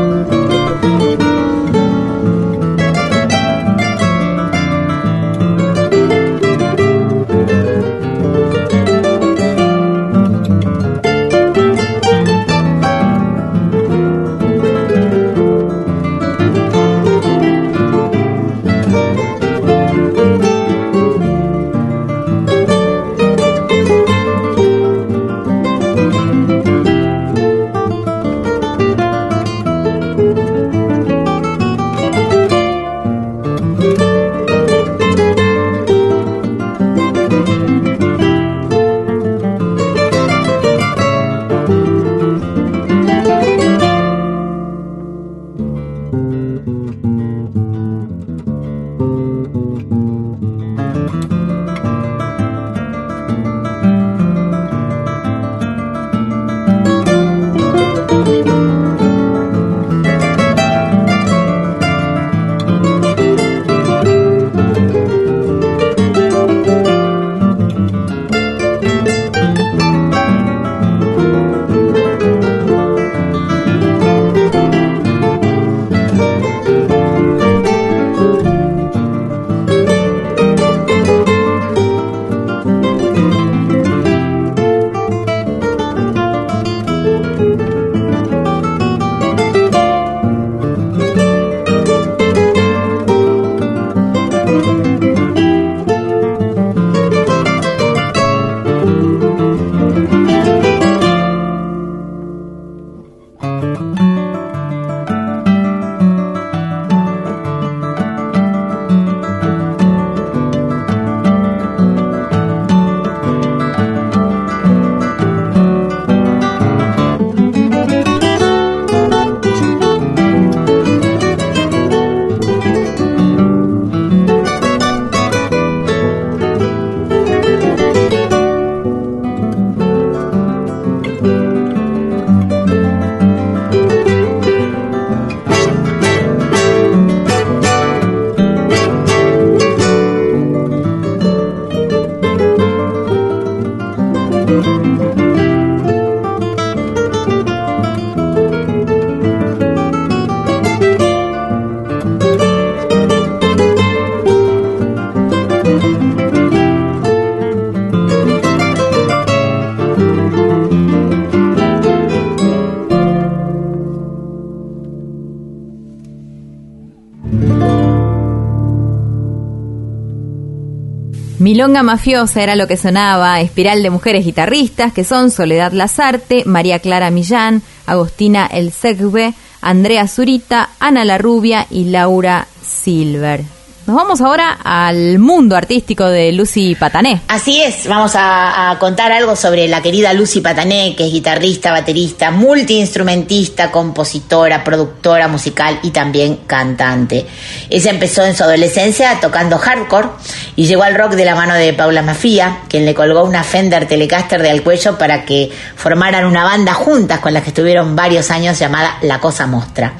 Milonga 171.45 171.83
Mafiosa 171.83 172.43
era 172.43 172.57
lo 172.57 172.67
que 172.67 172.79
sonaba, 172.79 173.39
espiral 173.39 173.83
de 173.83 173.91
mujeres 173.91 174.25
guitarristas, 174.25 174.95
que 174.95 175.05
son 175.05 175.31
Soledad 175.31 175.73
Lazarte, 175.73 176.43
María 176.47 176.79
Clara 176.79 177.11
Millán, 177.11 177.61
Agostina 177.85 178.47
El 178.47 178.73
Segbe, 178.73 179.35
Andrea 179.61 180.09
Zurita, 180.09 180.71
Ana 180.81 181.05
La 181.05 181.19
Rubia 181.19 181.67
y 181.71 181.91
Laura 181.91 182.49
Silver. 182.63 183.54
Nos 183.87 183.97
vamos 183.97 184.23
ahora 184.23 184.57
al 184.65 185.19
mundo 185.19 185.57
artístico 185.57 186.09
de 186.09 186.33
Lucy 186.33 186.75
Patané. 186.75 187.21
Así 187.29 187.61
es, 187.61 187.87
vamos 187.87 188.13
a, 188.15 188.75
contar 188.81 189.13
algo 189.13 189.37
sobre 189.37 189.69
la 189.69 189.83
querida 189.83 190.15
Lucy 190.15 190.41
Patané, 190.41 190.97
que 190.97 191.07
es 191.07 191.13
guitarrista, 191.13 191.71
baterista, 191.71 192.31
multiinstrumentista, 192.31 193.71
compositora, 193.71 194.65
productora 194.65 195.29
musical 195.29 195.81
y 195.83 195.91
también 195.91 196.41
cantante. 196.47 197.27
Ella 197.69 197.91
empezó 197.91 198.25
en 198.25 198.35
su 198.35 198.43
adolescencia 198.45 199.19
tocando 199.21 199.59
hardcore 199.59 200.09
y 200.57 200.65
llegó 200.65 200.83
al 200.83 200.95
rock 200.95 201.13
de 201.13 201.27
la 201.27 201.35
mano 201.35 201.53
de 201.53 201.75
Paula 201.75 202.01
Mafia, 202.01 202.61
quien 202.71 202.87
le 202.87 202.95
colgó 202.95 203.23
una 203.25 203.45
Fender 203.45 203.87
Telecaster 203.87 204.41
del 204.41 204.63
cuello 204.63 204.97
para 204.97 205.27
que 205.27 205.53
formaran 205.77 206.25
una 206.25 206.43
banda 206.43 206.73
juntas 206.73 207.21
con 207.21 207.35
la 207.35 207.43
que 207.43 207.51
estuvieron 207.51 207.95
varios 207.95 208.31
años 208.31 208.59
llamada 208.59 208.97
La 209.03 209.21
Cosa 209.21 209.47
Mostra. 209.47 209.93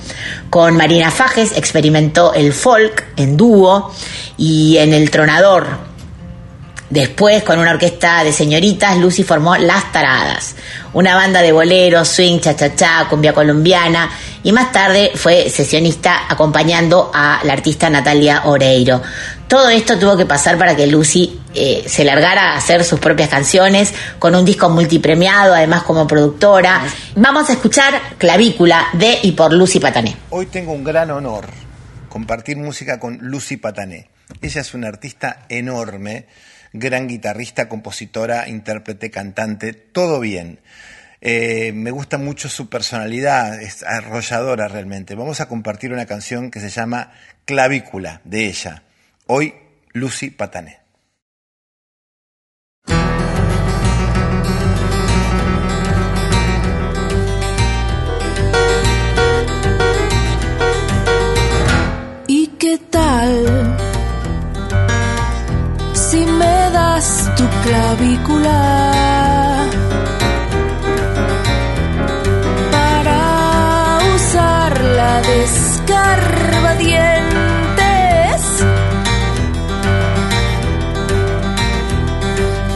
Con 0.49 0.75
Marina 0.75 1.11
Fajes 1.11 1.53
experimentó 1.59 2.33
el 2.33 2.55
folk 2.55 3.05
en 3.17 3.37
dúo 3.37 3.74
y 4.37 4.77
en 4.79 4.93
El 4.93 5.11
Tronador. 5.11 5.95
Después, 6.91 7.43
con 7.43 7.59
una 7.59 7.73
orquesta 7.73 8.23
de 8.23 8.33
señoritas, 8.33 8.99
Lucy 8.99 9.25
formó 9.25 9.57
Las 9.57 9.91
Taradas, 9.91 10.55
una 10.93 11.17
banda 11.17 11.41
de 11.43 11.51
boleros, 11.51 12.07
swing, 12.07 12.39
cha-cha-cha, 12.39 13.09
cumbia 13.09 13.33
colombiana, 13.33 14.11
y 14.45 14.53
más 14.53 14.71
tarde 14.71 15.11
fue 15.15 15.49
sesionista 15.49 16.27
acompañando 16.29 17.11
a 17.13 17.41
la 17.43 17.55
artista 17.55 17.91
Natalia 17.91 18.43
Oreiro. 18.45 19.03
Todo 19.49 19.71
esto 19.71 19.99
tuvo 19.99 20.17
que 20.17 20.27
pasar 20.27 20.57
para 20.59 20.77
que 20.77 20.87
Lucy 20.87 21.41
eh, 21.55 21.85
se 21.87 22.05
largara 22.05 22.53
a 22.53 22.59
hacer 22.59 22.85
sus 22.85 23.01
propias 23.01 23.29
canciones 23.29 23.93
con 24.19 24.35
un 24.35 24.45
disco 24.45 24.69
multipremiado, 24.69 25.55
además 25.55 25.83
como 25.83 26.07
productora. 26.07 26.83
Vamos 27.17 27.49
a 27.49 27.55
escuchar 27.55 27.95
Clavícula 28.19 28.89
de 28.93 29.19
y 29.23 29.33
por 29.33 29.53
Lucy 29.53 29.81
Patané. 29.81 30.17
Hoy 30.31 30.47
tengo 30.47 30.73
un 30.73 30.85
gran 30.85 31.11
honor 31.11 31.64
compartir 32.15 32.57
música 32.57 33.01
con 33.01 33.19
Lucy 33.23 33.57
Patané. 33.57 34.09
Ella 34.41 34.61
es 34.61 34.73
una 34.73 34.87
artista 34.87 35.47
enorme, 35.49 36.27
gran 36.73 37.09
guitarrista, 37.09 37.69
compositora, 37.69 38.49
intérprete, 38.49 39.11
cantante, 39.11 39.73
todo 39.73 40.21
bien. 40.21 40.61
Eh, 41.21 41.73
me 41.75 41.91
gusta 41.91 42.17
mucho 42.17 42.49
su 42.49 42.69
personalidad, 42.69 43.61
es 43.61 43.83
arrolladora 43.83 44.69
realmente. 44.69 45.17
Vamos 45.17 45.41
a 45.41 45.49
compartir 45.49 45.93
una 45.93 46.07
canción 46.07 46.53
que 46.53 46.61
se 46.61 46.69
llama 46.71 47.11
Clavícula 47.47 48.21
de 48.23 48.47
ella. 48.47 48.85
Hoy, 49.27 49.53
Lucy 49.93 50.31
Patané. 50.31 50.84
¿Y 62.75 62.77
qué 62.77 62.85
tal 62.91 63.77
si 65.93 66.27
me 66.27 66.71
das 66.73 67.31
tu 67.37 67.45
clavícula? 67.63 68.61
Para 72.73 73.99
usarla 74.17 75.23
de. 75.23 75.39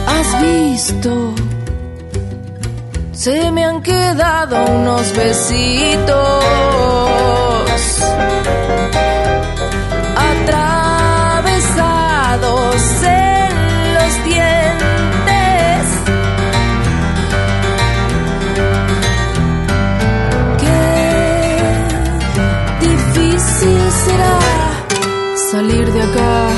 ¿Has 0.07 0.41
visto? 0.41 1.33
Se 3.11 3.51
me 3.51 3.65
han 3.65 3.81
quedado 3.81 4.65
unos 4.65 5.13
besitos 5.13 6.39
salir 25.51 25.91
de 25.91 26.01
acá. 26.01 26.49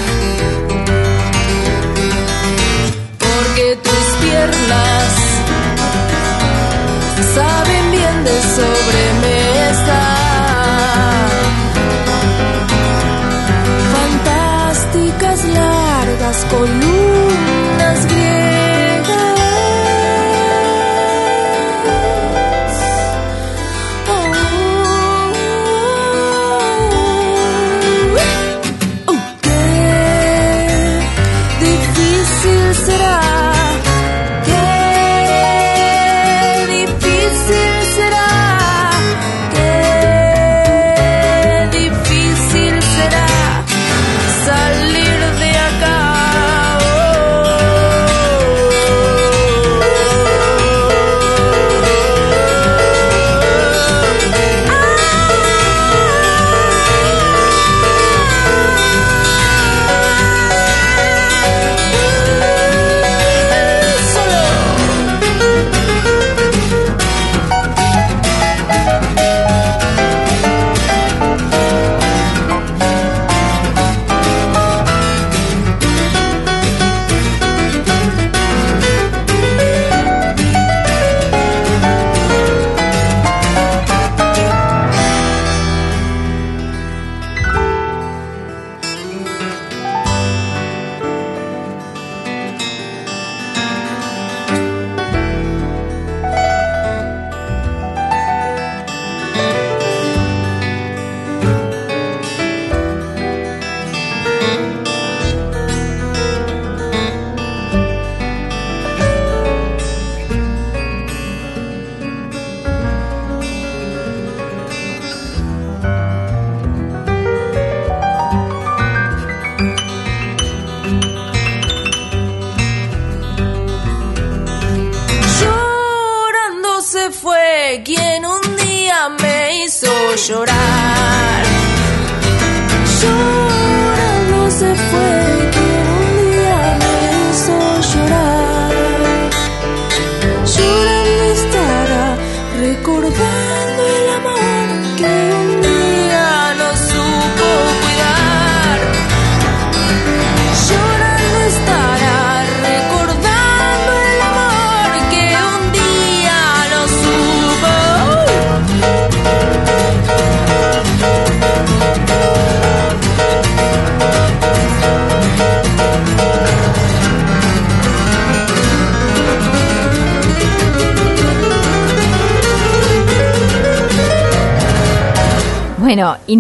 Porque 3.20 3.78
tus 3.86 4.06
piernas 4.24 5.14
saben 7.36 7.92
bien 7.92 8.24
de 8.28 8.38
sobremesa. 8.58 10.02
Fantásticas 13.94 15.40
largas 15.46 16.46
columnas 16.50 17.11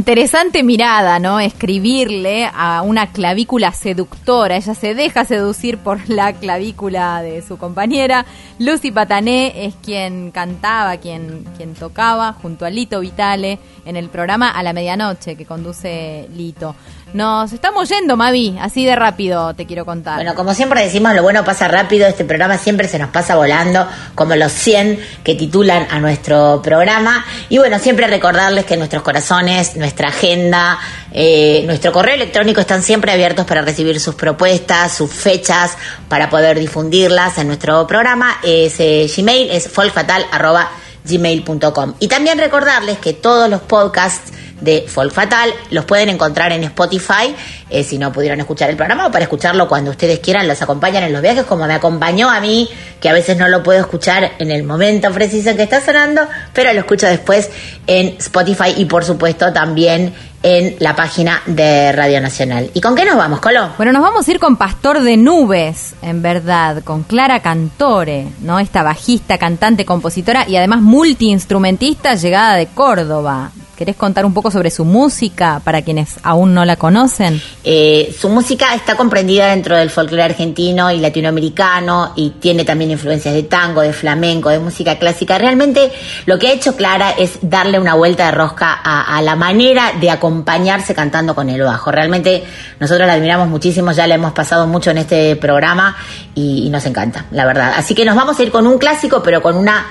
interesante 0.01 0.63
mirada, 0.63 1.19
¿no? 1.19 1.39
Escribirle 1.39 2.49
a 2.51 2.81
una 2.81 3.11
clavícula 3.11 3.71
seductora. 3.71 4.20
Ella 4.31 4.73
se 4.75 4.95
deja 4.95 5.25
seducir 5.25 5.77
por 5.77 6.09
la 6.09 6.31
clavícula 6.31 7.21
de 7.21 7.41
su 7.41 7.57
compañera. 7.57 8.25
Lucy 8.59 8.89
Patané 8.89 9.65
es 9.65 9.75
quien 9.83 10.31
cantaba, 10.31 10.95
quien, 10.97 11.45
quien 11.57 11.73
tocaba 11.73 12.33
junto 12.41 12.65
a 12.65 12.69
Lito 12.69 13.01
Vitale 13.01 13.59
en 13.85 13.97
el 13.97 14.07
programa 14.07 14.49
A 14.49 14.63
la 14.63 14.71
Medianoche 14.71 15.35
que 15.35 15.45
conduce 15.45 16.29
Lito. 16.33 16.75
Nos 17.13 17.51
estamos 17.51 17.89
yendo, 17.89 18.15
Mavi, 18.15 18.57
así 18.61 18.85
de 18.85 18.95
rápido 18.95 19.53
te 19.53 19.65
quiero 19.65 19.85
contar. 19.85 20.15
Bueno, 20.15 20.33
como 20.33 20.53
siempre 20.53 20.81
decimos, 20.81 21.13
lo 21.13 21.23
bueno 21.23 21.43
pasa 21.43 21.67
rápido, 21.67 22.07
este 22.07 22.23
programa 22.23 22.57
siempre 22.57 22.87
se 22.87 22.97
nos 22.99 23.09
pasa 23.09 23.35
volando, 23.35 23.85
como 24.15 24.33
los 24.35 24.53
100 24.53 24.97
que 25.21 25.35
titulan 25.35 25.87
a 25.91 25.99
nuestro 25.99 26.61
programa. 26.61 27.25
Y 27.49 27.57
bueno, 27.57 27.79
siempre 27.79 28.07
recordarles 28.07 28.63
que 28.63 28.77
nuestros 28.77 29.03
corazones, 29.03 29.75
nuestra 29.75 30.07
agenda, 30.07 30.79
eh, 31.13 31.63
nuestro 31.65 31.91
correo 31.91 32.15
electrónico 32.15 32.61
están 32.61 32.83
siempre 32.83 33.11
abiertos 33.11 33.45
para 33.45 33.61
recibir 33.61 33.99
sus 33.99 34.15
propuestas, 34.15 34.93
sus 34.93 35.11
fechas, 35.11 35.77
para 36.07 36.29
poder 36.29 36.57
difundirlas 36.57 37.37
en 37.37 37.47
nuestro 37.47 37.85
programa. 37.85 38.37
Ese 38.43 39.11
Gmail 39.13 39.51
es 39.51 39.67
folkfatal.gmail.com. 39.69 41.95
Y 41.99 42.07
también 42.07 42.37
recordarles 42.37 42.99
que 42.99 43.11
todos 43.13 43.49
los 43.49 43.59
podcasts 43.61 44.31
de 44.61 44.85
Folk 44.87 45.11
Fatal. 45.11 45.53
Los 45.69 45.85
pueden 45.85 46.09
encontrar 46.09 46.51
en 46.53 46.63
Spotify 46.63 47.35
eh, 47.69 47.83
si 47.83 47.97
no 47.97 48.11
pudieron 48.11 48.39
escuchar 48.39 48.69
el 48.69 48.77
programa 48.77 49.07
o 49.07 49.11
para 49.11 49.23
escucharlo 49.23 49.67
cuando 49.67 49.91
ustedes 49.91 50.19
quieran. 50.19 50.47
Los 50.47 50.61
acompañan 50.61 51.03
en 51.03 51.13
los 51.13 51.21
viajes 51.21 51.43
como 51.43 51.67
me 51.67 51.73
acompañó 51.73 52.29
a 52.29 52.39
mí, 52.39 52.69
que 52.99 53.09
a 53.09 53.13
veces 53.13 53.37
no 53.37 53.47
lo 53.47 53.63
puedo 53.63 53.79
escuchar 53.79 54.31
en 54.39 54.51
el 54.51 54.63
momento 54.63 55.11
preciso 55.11 55.49
en 55.49 55.57
que 55.57 55.63
está 55.63 55.81
sonando, 55.81 56.21
pero 56.53 56.71
lo 56.73 56.79
escucho 56.79 57.07
después 57.07 57.49
en 57.87 58.15
Spotify 58.19 58.73
y 58.77 58.85
por 58.85 59.03
supuesto 59.03 59.51
también 59.51 60.13
en 60.43 60.75
la 60.79 60.95
página 60.95 61.41
de 61.45 61.91
Radio 61.91 62.19
Nacional. 62.19 62.71
¿Y 62.73 62.81
con 62.81 62.95
qué 62.95 63.05
nos 63.05 63.15
vamos, 63.15 63.39
Colo? 63.39 63.69
Bueno, 63.77 63.91
nos 63.91 64.01
vamos 64.01 64.27
a 64.27 64.31
ir 64.31 64.39
con 64.39 64.57
Pastor 64.57 65.01
de 65.01 65.17
Nubes, 65.17 65.93
en 66.01 66.21
verdad, 66.21 66.83
con 66.83 67.03
Clara 67.03 67.41
Cantore, 67.41 68.27
¿no? 68.41 68.59
Esta 68.59 68.83
bajista, 68.83 69.37
cantante, 69.37 69.85
compositora 69.85 70.47
y 70.47 70.55
además 70.55 70.81
multiinstrumentista 70.81 72.15
llegada 72.15 72.55
de 72.55 72.67
Córdoba. 72.67 73.51
¿Querés 73.81 73.95
contar 73.95 74.27
un 74.27 74.33
poco 74.35 74.51
sobre 74.51 74.69
su 74.69 74.85
música 74.85 75.59
para 75.63 75.81
quienes 75.81 76.19
aún 76.21 76.53
no 76.53 76.65
la 76.65 76.75
conocen? 76.75 77.41
Eh, 77.63 78.15
su 78.15 78.29
música 78.29 78.75
está 78.75 78.95
comprendida 78.95 79.47
dentro 79.47 79.75
del 79.75 79.89
folclore 79.89 80.21
argentino 80.21 80.91
y 80.91 80.99
latinoamericano 80.99 82.13
y 82.15 82.29
tiene 82.29 82.63
también 82.63 82.91
influencias 82.91 83.33
de 83.33 83.41
tango, 83.41 83.81
de 83.81 83.91
flamenco, 83.91 84.49
de 84.49 84.59
música 84.59 84.99
clásica. 84.99 85.39
Realmente 85.39 85.91
lo 86.27 86.37
que 86.37 86.49
ha 86.49 86.51
hecho 86.51 86.75
Clara 86.75 87.09
es 87.09 87.39
darle 87.41 87.79
una 87.79 87.95
vuelta 87.95 88.27
de 88.27 88.33
rosca 88.33 88.71
a, 88.71 89.19
la 89.23 89.35
manera 89.35 89.93
de 89.99 90.11
acompañarse 90.11 90.93
cantando 90.93 91.33
con 91.33 91.49
el 91.49 91.63
bajo. 91.63 91.91
Realmente 91.91 92.43
nosotros 92.79 93.07
la 93.07 93.13
admiramos 93.13 93.49
muchísimo, 93.49 93.93
ya 93.93 94.05
la 94.05 94.13
hemos 94.13 94.33
pasado 94.33 94.67
mucho 94.67 94.91
en 94.91 94.99
este 94.99 95.35
programa 95.37 95.97
y 96.35 96.69
nos 96.69 96.85
encanta, 96.85 97.25
la 97.31 97.47
verdad. 97.47 97.73
Así 97.75 97.95
que 97.95 98.05
nos 98.05 98.15
vamos 98.15 98.37
a 98.37 98.43
ir 98.43 98.51
con 98.51 98.67
un 98.67 98.77
clásico, 98.77 99.23
pero 99.23 99.41
con 99.41 99.57
una 99.57 99.87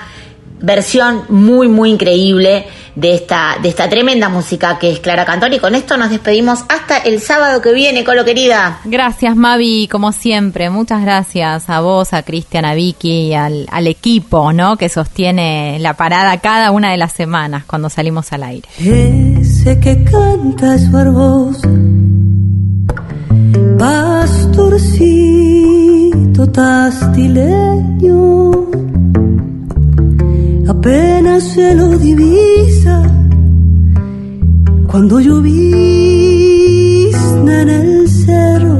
versión 0.61 1.23
muy, 1.29 1.67
muy 1.67 1.91
increíble 1.91 2.65
de 2.95 3.13
esta, 3.13 3.57
de 3.61 3.69
esta 3.69 3.89
tremenda 3.89 4.29
música 4.29 4.77
que 4.77 4.91
es 4.91 4.99
Clara 4.99 5.25
Cantor. 5.25 5.53
Y 5.53 5.59
con 5.59 5.75
esto 5.75 5.97
nos 5.97 6.09
despedimos 6.09 6.63
hasta 6.69 6.97
el 6.97 7.21
sábado 7.21 7.61
que 7.61 7.73
viene, 7.73 8.03
Colo 8.03 8.25
querida. 8.25 8.79
Gracias, 8.83 9.35
Mavi, 9.35 9.87
como 9.87 10.11
siempre. 10.11 10.69
Muchas 10.69 11.01
gracias 11.01 11.69
a 11.69 11.81
vos, 11.81 12.13
a 12.13 12.23
Cristian, 12.23 12.65
a 12.65 12.73
Vicky 12.73 13.27
y 13.27 13.33
al, 13.33 13.67
al 13.71 13.87
equipo, 13.87 14.53
¿no? 14.53 14.77
Que 14.77 14.89
sostiene 14.89 15.77
la 15.79 15.95
parada 15.95 16.37
cada 16.39 16.71
una 16.71 16.91
de 16.91 16.97
las 16.97 17.13
semanas 17.13 17.63
cuando 17.65 17.89
salimos 17.89 18.31
al 18.33 18.43
aire. 18.43 18.67
Ese 18.79 19.79
que 19.79 20.03
canta 20.03 20.75
es 20.75 20.93
hermoso, 20.93 21.69
pastorcito 23.77 25.31
tastileño, 26.51 28.51
apenas 30.81 31.43
se 31.43 31.75
lo 31.75 31.89
divisa 31.95 33.03
cuando 34.87 35.19
llovizna 35.19 35.51
en 37.61 37.69
el 37.69 38.09
cerro, 38.09 38.79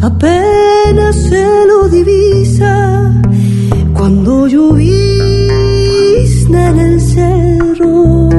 apenas 0.00 1.16
se 1.16 1.44
lo 1.66 1.86
divisa 1.90 3.12
cuando 3.92 4.46
llovizna 4.46 5.10
en 6.70 6.78
el 6.78 6.98
cerro, 7.02 8.30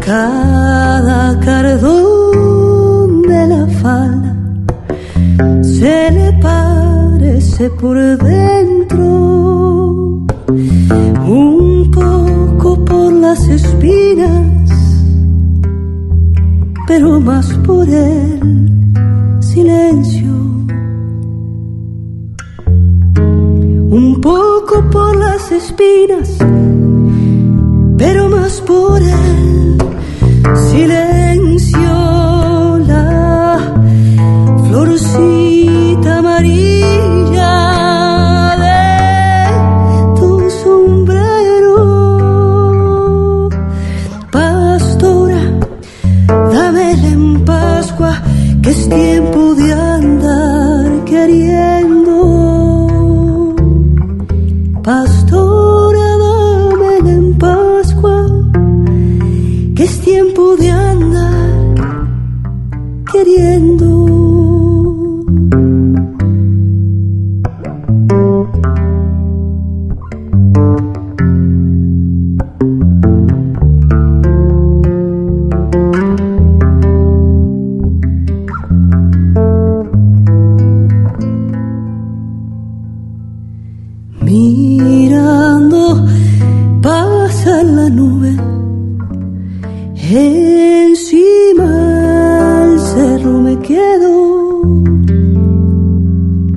cada 0.00 1.38
cardón 1.40 3.20
de 3.22 3.46
la 3.48 3.66
falda 3.82 4.34
se 5.62 6.10
le 6.10 6.32
parece 6.40 7.68
por 7.68 7.98
dentro 8.16 8.79
pero 16.90 17.20
más 17.20 17.46
por 17.64 17.88
el 17.88 18.59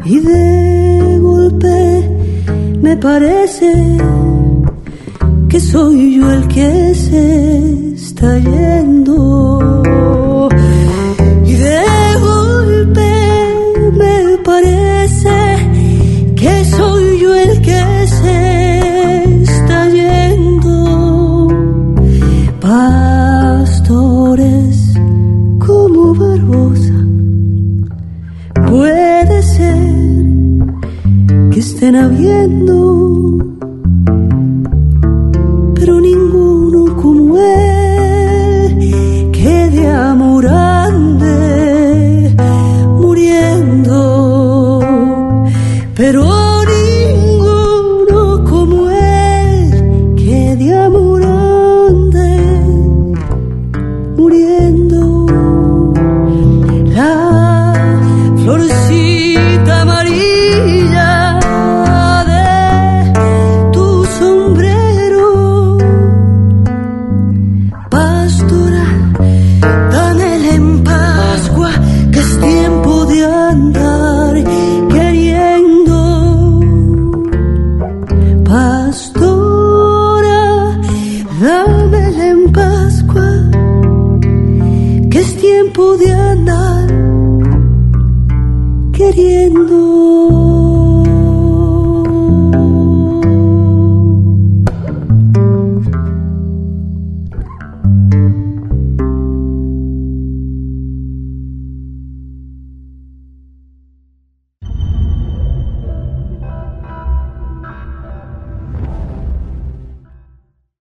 y 0.06 0.20
de 0.20 1.20
golpe 1.20 2.10
me 2.82 2.98
parece 2.98 3.98
que 5.50 5.60
soy 5.60 6.18
yo 6.18 6.32
el 6.32 6.48
que 6.48 6.96
se 6.96 7.94
está 7.94 8.38
yendo 8.38 9.83
que 31.94 33.13